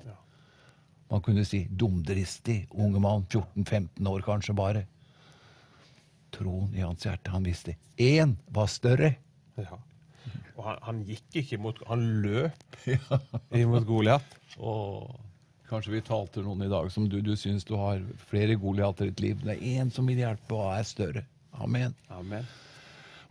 Man 1.12 1.21
kunne 1.21 1.45
si 1.45 1.67
dumdristig, 1.69 2.67
unge 2.71 2.99
mann, 2.99 3.25
14-15 3.29 4.07
år 4.07 4.21
kanskje 4.21 4.55
bare. 4.55 4.86
Troen 6.34 6.74
i 6.76 6.84
hans 6.84 7.06
hjerte, 7.06 7.32
han 7.34 7.46
visste. 7.46 7.76
Én 8.02 8.38
var 8.54 8.69
større. 8.72 9.13
Ja. 9.60 9.78
Og 10.54 10.65
han, 10.65 10.80
han 10.86 11.04
gikk 11.06 11.38
ikke 11.41 11.58
imot 11.60 11.80
Han 11.89 12.04
løp 12.24 12.78
imot 13.62 13.86
Goliat. 13.89 14.36
Og 14.62 15.13
kanskje 15.69 15.96
vi 15.96 16.04
talte 16.06 16.43
noen 16.46 16.65
i 16.65 16.72
dag 16.72 16.89
som 16.93 17.08
du, 17.10 17.19
du 17.26 17.34
syns 17.39 17.65
du 17.65 17.76
har 17.80 18.02
flere 18.30 18.58
Goliater 18.60 19.10
i 19.10 19.13
ditt 19.13 19.24
liv. 19.24 19.39
Det 19.46 19.56
er 19.56 19.80
én 19.82 19.93
som 19.93 20.10
vil 20.10 20.22
hjelpe 20.22 20.58
og 20.58 20.74
er 20.76 20.86
større. 20.88 21.26
Amen. 21.62 21.96
Amen. 22.13 22.46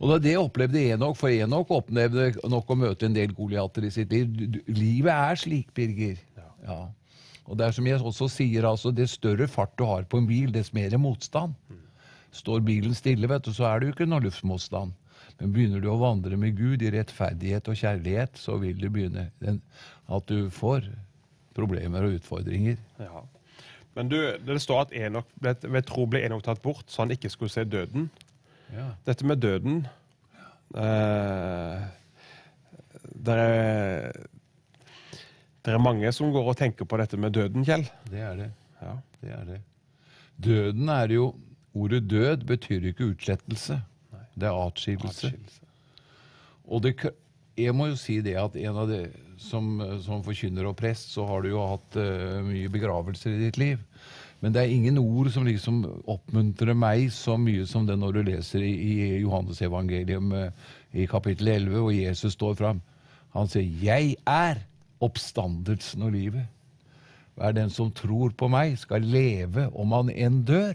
Og 0.03 0.11
det, 0.11 0.23
det 0.27 0.39
opplevde 0.41 0.83
Enok, 0.91 1.15
for 1.21 1.31
Enok 1.31 1.71
opplevde 1.77 2.33
nok 2.51 2.71
å 2.71 2.79
møte 2.79 3.07
en 3.07 3.15
del 3.15 3.35
Goliater 3.37 3.87
i 3.87 3.93
sitt 3.95 4.11
liv. 4.15 4.31
Du, 4.35 4.47
du, 4.57 4.59
livet 4.75 5.13
er 5.15 5.39
slik, 5.39 5.71
Birger. 5.77 6.19
Ja. 6.67 6.81
Og 7.47 7.59
det 7.59 7.69
er 7.69 7.77
som 7.77 7.87
jeg 7.87 8.03
også 8.03 8.29
sier, 8.31 8.67
altså, 8.67 8.91
det 8.95 9.09
større 9.11 9.47
fart 9.51 9.75
du 9.79 9.85
har 9.87 10.07
på 10.11 10.19
en 10.19 10.27
bil, 10.27 10.51
dess 10.55 10.73
mer 10.75 10.95
motstand. 10.99 11.55
Står 12.33 12.65
bilen 12.65 12.95
stille, 12.97 13.29
vet 13.29 13.45
du, 13.45 13.53
så 13.53 13.69
er 13.69 13.81
det 13.81 13.89
jo 13.89 13.95
ikke 13.97 14.09
noe 14.09 14.25
luftmotstand. 14.25 14.95
Men 15.41 15.53
begynner 15.55 15.83
du 15.83 15.89
å 15.93 16.01
vandre 16.01 16.39
med 16.41 16.57
Gud 16.59 16.83
i 16.85 16.91
rettferdighet 16.95 17.69
og 17.69 17.79
kjærlighet, 17.79 18.41
så 18.41 18.57
vil 18.63 18.79
det 18.81 18.93
begynne 18.95 19.29
den, 19.43 19.61
at 20.13 20.29
du 20.31 20.49
får 20.53 20.87
problemer 21.57 22.07
og 22.07 22.19
utfordringer. 22.19 22.79
Ja. 23.03 23.25
Men 23.97 24.09
du, 24.09 24.17
det 24.47 24.59
står 24.65 24.87
at 24.87 24.95
Enoch, 24.97 25.29
ved 25.43 25.85
tro 25.89 26.07
ble 26.09 26.23
Enok 26.25 26.45
tatt 26.47 26.63
bort, 26.65 26.87
så 26.89 27.05
han 27.05 27.13
ikke 27.13 27.31
skulle 27.33 27.53
se 27.53 27.65
døden. 27.69 28.09
Ja. 28.73 28.93
Dette 29.05 29.27
med 29.29 29.43
døden 29.45 29.83
eh, 30.81 31.83
det, 33.13 33.35
er, 33.37 34.17
det 35.61 35.75
er 35.75 35.83
mange 35.83 36.13
som 36.17 36.33
går 36.33 36.55
og 36.55 36.57
tenker 36.57 36.89
på 36.89 37.01
dette 37.03 37.21
med 37.21 37.37
døden, 37.37 37.67
Kjell. 37.69 37.85
Det 38.09 38.23
er 38.25 38.39
det. 38.39 38.51
Ja. 38.81 38.97
Det 39.21 39.35
er 39.37 39.45
det. 39.51 39.61
Døden 40.43 40.89
er 40.89 41.13
jo 41.13 41.33
Ordet 41.75 42.05
død 42.11 42.47
betyr 42.49 42.91
ikke 42.91 43.13
utslettelse. 43.15 43.81
Det 44.35 44.49
er 44.49 44.57
atskillelse. 44.57 45.33
Og 46.65 46.83
det, 46.85 46.95
jeg 47.59 47.75
må 47.77 47.91
jo 47.91 47.99
si 48.01 48.21
det 48.25 48.37
at 48.41 48.57
en 48.57 48.81
av 48.85 48.91
de 48.91 49.07
som, 49.41 49.81
som 50.05 50.23
forkynner 50.25 50.69
og 50.69 50.77
prest, 50.79 51.13
så 51.15 51.27
har 51.29 51.43
du 51.43 51.53
jo 51.53 51.65
hatt 51.75 51.99
uh, 51.99 52.41
mye 52.47 52.71
begravelser 52.73 53.35
i 53.35 53.43
ditt 53.47 53.59
liv. 53.61 53.81
Men 54.43 54.55
det 54.55 54.63
er 54.63 54.75
ingen 54.75 54.99
ord 54.99 55.31
som 55.31 55.47
liksom 55.47 55.85
oppmuntrer 56.11 56.75
meg 56.75 57.13
så 57.15 57.37
mye 57.39 57.67
som 57.69 57.87
det 57.87 57.95
når 57.99 58.17
du 58.17 58.23
leser 58.33 58.65
i, 58.67 58.73
i 58.75 58.95
Johannes 59.23 59.61
evangelium 59.63 60.33
eh, 60.35 60.49
i 60.99 61.07
kapittel 61.07 61.53
11, 61.53 61.77
hvor 61.79 61.95
Jesus 61.95 62.35
står 62.35 62.57
fram. 62.59 62.81
Han 63.37 63.47
sier 63.49 63.63
'Jeg 63.63 64.17
er 64.27 64.65
oppstandelsen 65.01 66.03
og 66.03 66.17
livet'. 66.17 66.51
Hver 67.39 67.55
den 67.55 67.71
som 67.71 67.93
tror 67.95 68.35
på 68.35 68.49
meg, 68.51 68.75
skal 68.79 69.07
leve 69.07 69.71
om 69.79 69.95
han 69.95 70.11
enn 70.11 70.43
dør. 70.45 70.75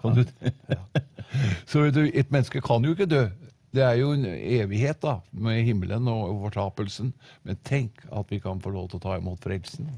Kan 0.00 0.16
du 0.18 0.24
Så 1.70 1.84
vet 1.84 1.94
du, 1.94 2.04
et 2.08 2.32
menneske 2.32 2.62
kan 2.64 2.84
jo 2.84 2.94
ikke 2.96 3.08
dø. 3.10 3.24
Det 3.70 3.84
er 3.86 4.00
jo 4.00 4.10
en 4.16 4.26
evighet 4.26 4.98
da, 5.02 5.20
med 5.30 5.62
himmelen 5.62 6.08
og 6.10 6.40
fortapelsen. 6.48 7.12
Men 7.46 7.60
tenk 7.66 8.02
at 8.10 8.32
vi 8.32 8.40
kan 8.42 8.62
få 8.62 8.72
lov 8.74 8.88
til 8.90 8.98
å 8.98 9.04
ta 9.04 9.18
imot 9.20 9.42
frelsen. 9.44 9.92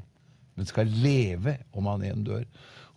Men 0.58 0.68
skal 0.68 0.92
leve 0.92 1.56
om 1.72 1.88
han 1.88 2.04
en 2.04 2.26
dør. 2.26 2.44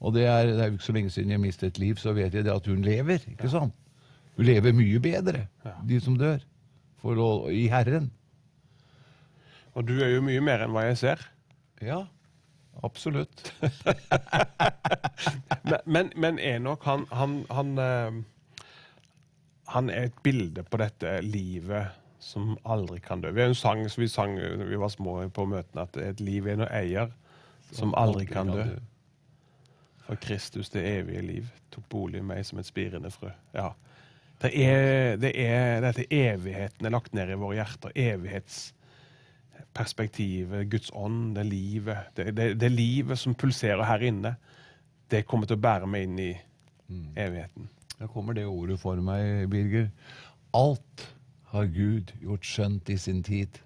Og 0.04 0.14
det 0.18 0.26
er, 0.28 0.52
det 0.52 0.60
er 0.60 0.68
jo 0.70 0.76
ikke 0.76 0.90
så 0.90 0.98
lenge 0.98 1.14
siden 1.16 1.32
jeg 1.32 1.44
mistet 1.46 1.72
et 1.72 1.80
liv, 1.80 1.96
så 2.02 2.12
vet 2.18 2.36
jeg 2.36 2.44
det 2.46 2.52
at 2.54 2.68
hun 2.68 2.84
lever. 2.84 3.24
ikke 3.32 3.52
sant? 3.54 3.74
Hun 4.36 4.50
lever 4.50 4.76
mye 4.76 5.00
bedre, 5.00 5.46
de 5.88 6.00
som 6.04 6.18
dør, 6.20 6.44
å, 7.06 7.30
i 7.54 7.70
Herren. 7.72 8.10
Og 9.76 9.88
du 9.88 9.96
er 10.04 10.12
jo 10.12 10.26
mye 10.26 10.44
mer 10.44 10.66
enn 10.66 10.76
hva 10.76 10.84
jeg 10.90 11.00
ser. 11.00 11.24
Ja, 11.84 12.02
absolutt. 12.84 13.48
Men, 15.66 15.80
men, 15.86 16.12
men 16.16 16.40
Enok, 16.40 16.84
han, 16.86 17.06
han, 17.12 17.38
han, 17.50 17.78
eh, 17.82 18.66
han 19.74 19.90
er 19.90 20.10
et 20.10 20.24
bilde 20.24 20.64
på 20.64 20.78
dette 20.82 21.20
livet 21.26 21.86
som 22.26 22.58
aldri 22.66 23.00
kan 23.02 23.22
dø. 23.22 23.32
Vi 23.34 23.42
har 23.42 23.48
en 23.50 23.56
sang 23.58 23.90
som 23.90 24.02
vi 24.02 24.08
sang 24.10 24.38
da 24.38 24.66
vi 24.66 24.76
var 24.82 24.90
små 24.94 25.30
på 25.30 25.46
møtene, 25.50 25.82
at 25.86 25.98
et 26.02 26.20
liv 26.22 26.48
er 26.50 26.56
noe 26.62 26.70
eier 26.74 27.10
som 27.74 27.94
aldri 27.98 28.26
kan 28.30 28.48
dø. 28.54 28.66
For 30.06 30.16
Kristus, 30.22 30.70
det 30.74 30.84
evige 30.86 31.22
liv, 31.26 31.46
tok 31.74 31.90
bolig 31.90 32.20
i 32.22 32.26
meg 32.26 32.46
som 32.46 32.60
et 32.62 32.70
spirende 32.70 33.12
frø. 33.14 33.30
Ja. 33.54 33.70
Det 34.42 34.52
er, 34.60 35.18
det 35.18 35.32
er 35.40 35.82
dette 35.82 36.14
evigheten 36.14 36.86
er 36.86 36.90
lagt 36.94 37.14
ned 37.16 37.30
i 37.32 37.36
våre 37.40 37.56
hjerter. 37.58 37.92
Evighetsperspektivet, 37.96 40.70
Guds 40.70 40.92
ånd, 40.94 41.36
det 41.38 41.46
livet. 41.50 41.98
Det, 42.18 42.38
det, 42.38 42.60
det 42.62 42.72
livet 42.74 43.20
som 43.20 43.36
pulserer 43.36 43.84
her 43.88 44.00
inne, 44.06 44.36
det 45.14 45.26
kommer 45.30 45.50
til 45.50 45.58
å 45.60 45.66
bære 45.66 45.90
meg 45.90 46.08
inn 46.08 46.20
i 46.22 46.32
evigheten. 47.20 47.70
Da 48.00 48.08
kommer 48.12 48.36
det 48.36 48.46
ordet 48.50 48.78
for 48.82 49.00
meg, 49.02 49.48
Birger. 49.52 49.90
Alt 50.56 51.06
har 51.54 51.70
Gud 51.72 52.12
gjort 52.22 52.48
skjønt 52.48 52.90
i 52.92 52.98
sin 53.00 53.22
tid. 53.24 53.60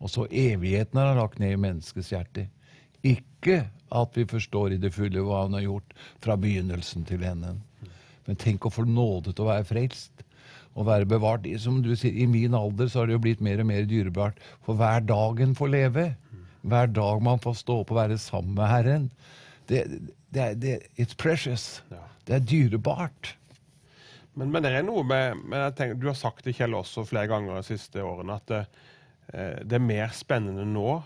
Og 0.00 0.12
så 0.12 0.26
evigheten 0.30 1.00
har 1.00 1.12
han 1.12 1.20
lagt 1.20 1.40
ned 1.40 1.56
i 1.56 1.60
menneskets 1.60 2.12
hjerte. 2.12 2.46
Ikke 3.06 3.64
at 3.94 4.16
vi 4.18 4.26
forstår 4.28 4.74
i 4.74 4.80
det 4.82 4.92
fulle 4.94 5.22
hva 5.24 5.44
han 5.44 5.56
har 5.56 5.66
gjort 5.66 5.96
fra 6.24 6.36
begynnelsen 6.40 7.06
til 7.08 7.24
enden. 7.26 7.62
Men 8.26 8.38
tenk 8.40 8.66
å 8.66 8.72
få 8.72 8.86
nåde 8.88 9.32
til 9.32 9.46
å 9.46 9.52
være 9.52 9.68
frelst 9.68 10.24
og 10.76 10.88
være 10.88 11.08
bevart. 11.08 11.46
Som 11.62 11.80
du 11.84 11.94
sier, 11.96 12.16
I 12.16 12.26
min 12.28 12.56
alder 12.56 12.90
så 12.90 13.02
har 13.02 13.08
det 13.08 13.16
jo 13.16 13.24
blitt 13.24 13.44
mer 13.44 13.62
og 13.62 13.70
mer 13.70 13.86
dyrebart. 13.88 14.40
For 14.66 14.78
hver 14.78 15.04
dag 15.06 15.40
en 15.44 15.54
får 15.56 15.72
leve, 15.72 16.06
hver 16.66 16.90
dag 16.90 17.22
man 17.22 17.40
får 17.42 17.60
stå 17.62 17.80
opp 17.82 17.92
og 17.94 18.00
være 18.00 18.18
sammen 18.20 18.56
med 18.58 18.70
Herren, 18.72 19.10
det, 19.70 19.84
det, 20.34 20.54
det, 20.62 20.76
it's 20.98 21.16
precious. 21.16 21.82
Ja. 21.90 22.02
Det 22.26 22.34
er 22.34 22.46
dyrebart. 22.46 23.34
Men, 24.36 24.50
men 24.52 24.62
det 24.66 24.72
er 24.76 24.84
noe 24.84 25.04
med 25.06 25.76
tenker, 25.78 25.94
Du 25.96 26.08
har 26.10 26.16
sagt 26.18 26.44
det, 26.44 26.56
Kjell, 26.58 26.74
også 26.76 27.06
flere 27.08 27.30
ganger 27.30 27.56
de 27.56 27.62
siste 27.70 28.02
årene, 28.04 28.36
at 28.36 28.50
det, 28.50 28.62
eh, 29.32 29.60
det 29.64 29.78
er 29.78 29.84
mer 29.86 30.10
spennende 30.12 30.66
nå, 30.68 30.98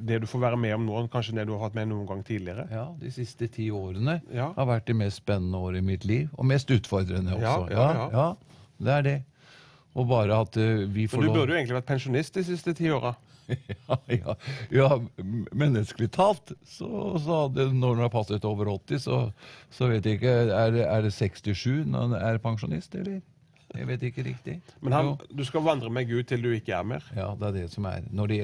det 0.00 0.22
du 0.22 0.26
får 0.26 0.40
være 0.46 0.58
med 0.58 0.74
om 0.78 0.86
nå, 0.88 0.96
enn 1.02 1.10
kanskje 1.12 1.36
det 1.36 1.44
du 1.46 1.52
har 1.54 1.66
hatt 1.66 1.76
med 1.76 1.90
noen 1.92 2.06
gang 2.08 2.24
tidligere. 2.26 2.64
Ja, 2.72 2.86
de 2.98 3.12
siste 3.12 3.46
ti 3.52 3.68
årene 3.70 4.16
Ja. 4.32 4.48
har 4.56 4.66
vært 4.66 4.88
de 4.88 4.96
mest 4.96 5.20
spennende 5.20 5.60
årene 5.60 5.84
i 5.84 5.88
mitt 5.92 6.06
liv. 6.08 6.32
Og 6.38 6.48
mest 6.48 6.72
utfordrende 6.72 7.36
også. 7.36 7.68
ja, 7.70 7.86
ja. 7.92 8.08
ja, 8.16 8.26
det 8.88 8.96
er 8.98 9.06
det. 9.10 9.16
Og 9.94 10.08
bare 10.10 10.40
at 10.42 10.56
eh, 10.58 10.88
vi 10.90 11.06
får 11.06 11.22
lov... 11.22 11.34
du 11.34 11.38
burde 11.38 11.54
jo 11.54 11.58
egentlig 11.60 11.76
vært 11.78 11.90
pensjonist 11.92 12.34
de 12.34 12.42
siste 12.48 12.74
ti 12.74 12.88
åra. 12.90 13.12
ja, 13.88 13.96
ja, 14.08 14.34
ja, 14.72 14.88
menneskelig 15.52 16.10
talt, 16.14 16.52
så, 16.66 16.88
så 17.20 17.42
det, 17.54 17.68
når 17.74 17.94
hun 17.96 18.02
har 18.06 18.12
passet 18.14 18.44
over 18.48 18.70
80, 18.76 19.04
så, 19.04 19.20
så 19.74 19.88
vet 19.92 20.06
jeg 20.08 20.18
ikke 20.20 20.34
Er, 20.54 20.70
det- 20.74 20.88
er 20.88 21.02
det 21.08 21.12
67 21.12 21.84
når 21.86 22.08
han 22.08 22.18
er 22.20 22.38
pensjonist, 22.42 22.94
eller? 22.94 23.20
Jeg 23.74 23.88
vet 23.88 24.02
ikke 24.06 24.22
riktig. 24.22 24.52
Men 24.86 24.92
han, 24.94 25.08
du 25.34 25.40
skal 25.42 25.64
vandre 25.66 25.88
med 25.90 26.06
Gud 26.06 26.22
til 26.30 26.44
du 26.44 26.52
ikke 26.54 26.76
er 26.76 26.84
mer. 26.86 27.02
Ja, 27.16 27.32
det 27.40 27.48
er 27.48 27.54
det 27.56 27.64
som 27.72 27.88
er. 27.90 28.04
Når 28.14 28.28
det, 28.30 28.36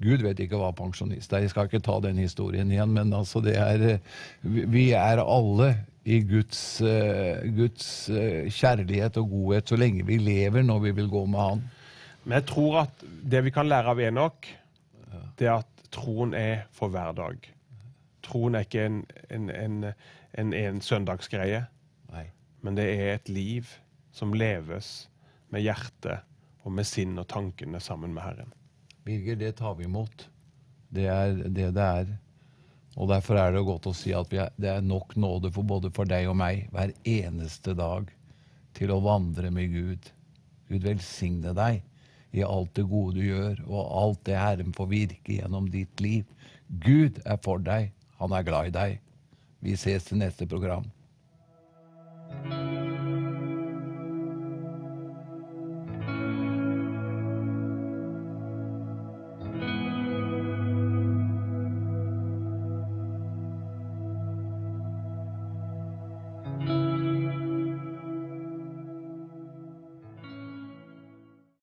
Gud 0.00 0.22
vet 0.24 0.38
ikke 0.40 0.56
hva 0.56 0.70
pensjonist 0.72 1.34
er. 1.36 1.42
Jeg 1.44 1.50
skal 1.52 1.68
ikke 1.68 1.82
ta 1.84 1.98
den 2.06 2.16
historien 2.22 2.70
igjen, 2.72 2.94
men 2.96 3.12
altså 3.12 3.42
det 3.44 3.58
er 3.60 3.84
eh, 3.84 3.98
Vi 4.40 4.64
vi 4.72 4.84
er 4.96 5.20
alle 5.20 5.74
i 6.08 6.22
Guds, 6.24 6.62
eh, 6.80 7.44
Guds 7.58 8.08
eh, 8.08 8.48
kjærlighet 8.48 9.18
og 9.20 9.28
godhet 9.34 9.68
så 9.68 9.76
lenge 9.76 10.06
vi 10.08 10.16
lever, 10.24 10.64
når 10.64 10.80
vi 10.86 10.94
vil 11.02 11.10
gå 11.12 11.26
med 11.28 11.44
Han. 11.44 11.60
Men 12.24 12.40
jeg 12.40 12.48
tror 12.50 12.82
at 12.84 13.04
det 13.30 13.42
vi 13.46 13.52
kan 13.54 13.68
lære 13.68 13.94
av 13.94 14.00
Enok, 14.02 14.48
det 15.38 15.46
er 15.48 15.60
at 15.60 15.84
troen 15.94 16.34
er 16.36 16.66
for 16.74 16.92
hver 16.92 17.14
dag. 17.16 17.48
Troen 18.26 18.58
er 18.58 18.66
ikke 18.66 18.84
en, 18.88 19.02
en, 19.32 19.50
en, 19.50 19.76
en, 20.38 20.54
en 20.54 20.80
søndagsgreie, 20.84 21.62
Nei. 22.12 22.26
men 22.62 22.76
det 22.76 22.88
er 22.92 23.14
et 23.14 23.30
liv 23.32 23.70
som 24.12 24.34
leves 24.36 25.08
med 25.54 25.64
hjertet 25.64 26.26
og 26.66 26.74
med 26.76 26.88
sinn 26.88 27.16
og 27.20 27.28
tankene 27.30 27.80
sammen 27.80 28.12
med 28.12 28.26
Herren. 28.26 28.52
Birger, 29.06 29.38
det 29.40 29.54
tar 29.62 29.78
vi 29.78 29.86
imot. 29.88 30.26
Det 30.92 31.06
er 31.08 31.32
det 31.46 31.70
det 31.76 31.84
er. 31.84 32.10
Og 32.98 33.08
derfor 33.08 33.38
er 33.40 33.54
det 33.54 33.64
godt 33.64 33.86
å 33.88 33.94
si 33.96 34.12
at 34.16 34.28
vi 34.32 34.40
er, 34.42 34.52
det 34.60 34.72
er 34.74 34.84
nok 34.84 35.14
nåde 35.16 35.52
for 35.54 35.64
både 35.64 35.92
for 35.94 36.08
deg 36.08 36.28
og 36.28 36.36
meg 36.40 36.66
hver 36.74 36.92
eneste 37.08 37.76
dag 37.78 38.10
til 38.76 38.92
å 38.92 39.00
vandre 39.04 39.52
med 39.54 39.72
Gud. 39.72 40.10
Gud 40.68 40.84
velsigne 40.84 41.54
deg 41.56 41.80
i 42.36 42.44
alt 42.44 42.74
det 42.76 42.84
gode 42.90 43.16
du 43.18 43.24
gjør, 43.24 43.62
og 43.66 43.92
alt 44.02 44.24
det 44.28 44.38
Herren 44.38 44.74
får 44.76 44.90
virke 44.92 45.38
gjennom 45.38 45.70
ditt 45.72 46.02
liv. 46.04 46.24
Gud 46.68 47.22
er 47.24 47.40
for 47.44 47.62
deg. 47.64 47.92
Han 48.20 48.34
er 48.36 48.46
glad 48.46 48.70
i 48.70 48.76
deg. 48.76 48.98
Vi 49.64 49.76
ses 49.80 50.10
til 50.10 50.20
neste 50.20 50.46
program. 50.46 50.86